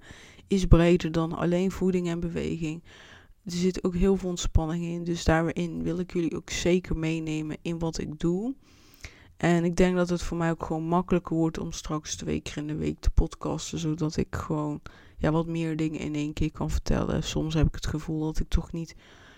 is 0.48 0.66
breder 0.66 1.12
dan 1.12 1.34
alleen 1.34 1.72
voeding 1.72 2.08
en 2.08 2.20
beweging. 2.20 2.84
Er 3.46 3.52
zit 3.52 3.84
ook 3.84 3.96
heel 3.96 4.18
veel 4.18 4.30
ontspanning 4.30 4.84
in. 4.84 5.04
Dus 5.04 5.24
daarin 5.24 5.84
wil 5.84 6.00
ik 6.00 6.14
jullie 6.14 6.36
ook 6.36 6.50
zeker 6.50 6.98
meenemen 6.98 7.58
in 7.62 7.80
wat 7.80 7.98
ik 7.98 8.20
doe. 8.20 8.56
En 9.44 9.64
ik 9.64 9.76
denk 9.76 9.96
dat 9.96 10.10
het 10.10 10.22
voor 10.22 10.38
mij 10.38 10.50
ook 10.50 10.66
gewoon 10.66 10.84
makkelijker 10.84 11.36
wordt 11.36 11.58
om 11.58 11.72
straks 11.72 12.16
twee 12.16 12.42
keer 12.42 12.58
in 12.58 12.68
de 12.68 12.76
week 12.76 13.00
te 13.00 13.10
podcasten. 13.10 13.80
Zodat 13.80 14.18
ik 14.18 14.36
gewoon 14.36 14.82
ja, 15.18 15.32
wat 15.32 15.48
meer 15.48 15.76
dingen 15.76 16.00
in 16.00 16.16
één 16.16 16.34
keer 16.34 16.52
kan 16.52 16.70
vertellen. 16.70 17.24
Soms 17.24 17.54
heb 17.54 17.68
ik 17.68 17.76
het 17.76 17.88
gevoel 17.88 18.20
dat 18.20 18.40
ik 18.40 18.48
toch 18.48 18.72
niet 18.72 18.96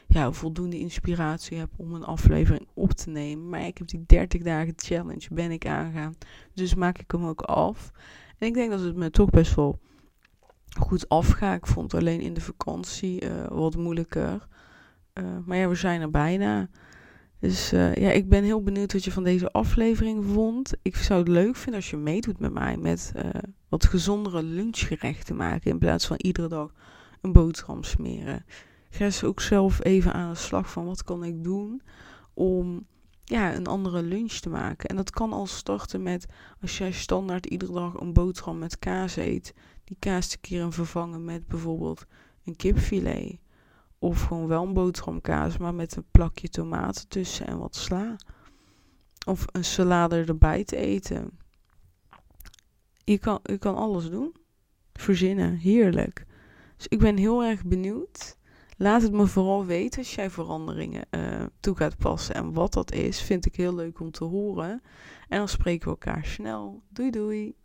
ja, 0.07 0.31
voldoende 0.31 0.79
inspiratie 0.79 1.57
heb 1.57 1.69
om 1.75 1.93
een 1.93 2.03
aflevering 2.03 2.67
op 2.73 2.91
te 2.91 3.09
nemen. 3.09 3.49
Maar 3.49 3.65
ik 3.65 3.77
heb 3.77 3.87
die 3.87 4.03
30 4.05 4.41
dagen 4.41 4.73
challenge 4.75 5.27
ben 5.31 5.51
ik 5.51 5.67
aangaan. 5.67 6.15
Dus 6.53 6.75
maak 6.75 6.97
ik 6.97 7.11
hem 7.11 7.25
ook 7.25 7.41
af. 7.41 7.91
En 8.37 8.47
ik 8.47 8.53
denk 8.53 8.71
dat 8.71 8.81
het 8.81 8.95
me 8.95 9.09
toch 9.09 9.29
best 9.29 9.55
wel 9.55 9.79
goed 10.79 11.09
afga. 11.09 11.53
Ik 11.53 11.67
vond 11.67 11.93
alleen 11.93 12.21
in 12.21 12.33
de 12.33 12.41
vakantie 12.41 13.23
uh, 13.23 13.47
wat 13.47 13.75
moeilijker. 13.75 14.47
Uh, 15.13 15.25
maar 15.45 15.57
ja, 15.57 15.67
we 15.67 15.75
zijn 15.75 16.01
er 16.01 16.11
bijna. 16.11 16.69
Dus 17.45 17.73
uh, 17.73 17.95
ja, 17.95 18.11
ik 18.11 18.29
ben 18.29 18.43
heel 18.43 18.61
benieuwd 18.61 18.93
wat 18.93 19.03
je 19.03 19.11
van 19.11 19.23
deze 19.23 19.51
aflevering 19.51 20.25
vond. 20.25 20.73
Ik 20.81 20.95
zou 20.95 21.19
het 21.19 21.27
leuk 21.27 21.55
vinden 21.55 21.75
als 21.75 21.89
je 21.89 21.97
meedoet 21.97 22.39
met 22.39 22.53
mij 22.53 22.77
met 22.77 23.11
wat 23.69 23.85
gezondere 23.85 24.43
lunchgerechten 24.43 25.35
maken. 25.35 25.71
In 25.71 25.77
plaats 25.77 26.07
van 26.07 26.17
iedere 26.17 26.47
dag 26.47 26.73
een 27.21 27.31
boterham 27.31 27.83
smeren. 27.83 28.45
Ga 28.89 29.05
eens 29.05 29.23
ook 29.23 29.41
zelf 29.41 29.83
even 29.83 30.13
aan 30.13 30.31
de 30.31 30.37
slag 30.37 30.71
van 30.71 30.85
wat 30.85 31.03
kan 31.03 31.23
ik 31.23 31.43
doen 31.43 31.81
om 32.33 32.85
ja, 33.23 33.55
een 33.55 33.67
andere 33.67 34.01
lunch 34.01 34.33
te 34.33 34.49
maken. 34.49 34.89
En 34.89 34.95
dat 34.95 35.09
kan 35.09 35.33
al 35.33 35.47
starten 35.47 36.03
met 36.03 36.25
als 36.61 36.77
jij 36.77 36.91
standaard 36.91 37.45
iedere 37.45 37.73
dag 37.73 37.93
een 37.93 38.13
boterham 38.13 38.57
met 38.57 38.79
kaas 38.79 39.15
eet 39.15 39.53
die 39.83 39.97
kaas 39.99 40.27
te 40.27 40.37
keren 40.37 40.71
vervangen 40.71 41.23
met 41.23 41.47
bijvoorbeeld 41.47 42.05
een 42.45 42.55
kipfilet. 42.55 43.37
Of 44.05 44.21
gewoon 44.21 44.47
wel 44.47 44.63
een 44.63 44.73
boterhamkaas, 44.73 45.57
maar 45.57 45.73
met 45.73 45.95
een 45.95 46.05
plakje 46.11 46.49
tomaten 46.49 47.07
tussen 47.07 47.47
en 47.47 47.57
wat 47.57 47.75
sla. 47.75 48.15
Of 49.27 49.45
een 49.51 49.63
salade 49.63 50.23
erbij 50.23 50.63
te 50.63 50.75
eten. 50.75 51.39
Je 53.03 53.17
kan, 53.17 53.39
je 53.43 53.57
kan 53.57 53.75
alles 53.75 54.09
doen. 54.09 54.35
Verzinnen, 54.93 55.55
heerlijk. 55.55 56.25
Dus 56.77 56.87
ik 56.87 56.99
ben 56.99 57.17
heel 57.17 57.43
erg 57.43 57.65
benieuwd. 57.65 58.37
Laat 58.77 59.01
het 59.01 59.11
me 59.11 59.27
vooral 59.27 59.65
weten 59.65 59.99
als 59.99 60.15
jij 60.15 60.29
veranderingen 60.29 61.05
uh, 61.11 61.45
toe 61.59 61.75
gaat 61.75 61.97
passen. 61.97 62.35
En 62.35 62.53
wat 62.53 62.73
dat 62.73 62.91
is, 62.91 63.21
vind 63.21 63.45
ik 63.45 63.55
heel 63.55 63.75
leuk 63.75 63.99
om 63.99 64.11
te 64.11 64.23
horen. 64.23 64.81
En 65.27 65.37
dan 65.37 65.47
spreken 65.47 65.85
we 65.85 65.89
elkaar 65.89 66.25
snel. 66.25 66.81
Doei 66.89 67.11
doei. 67.11 67.55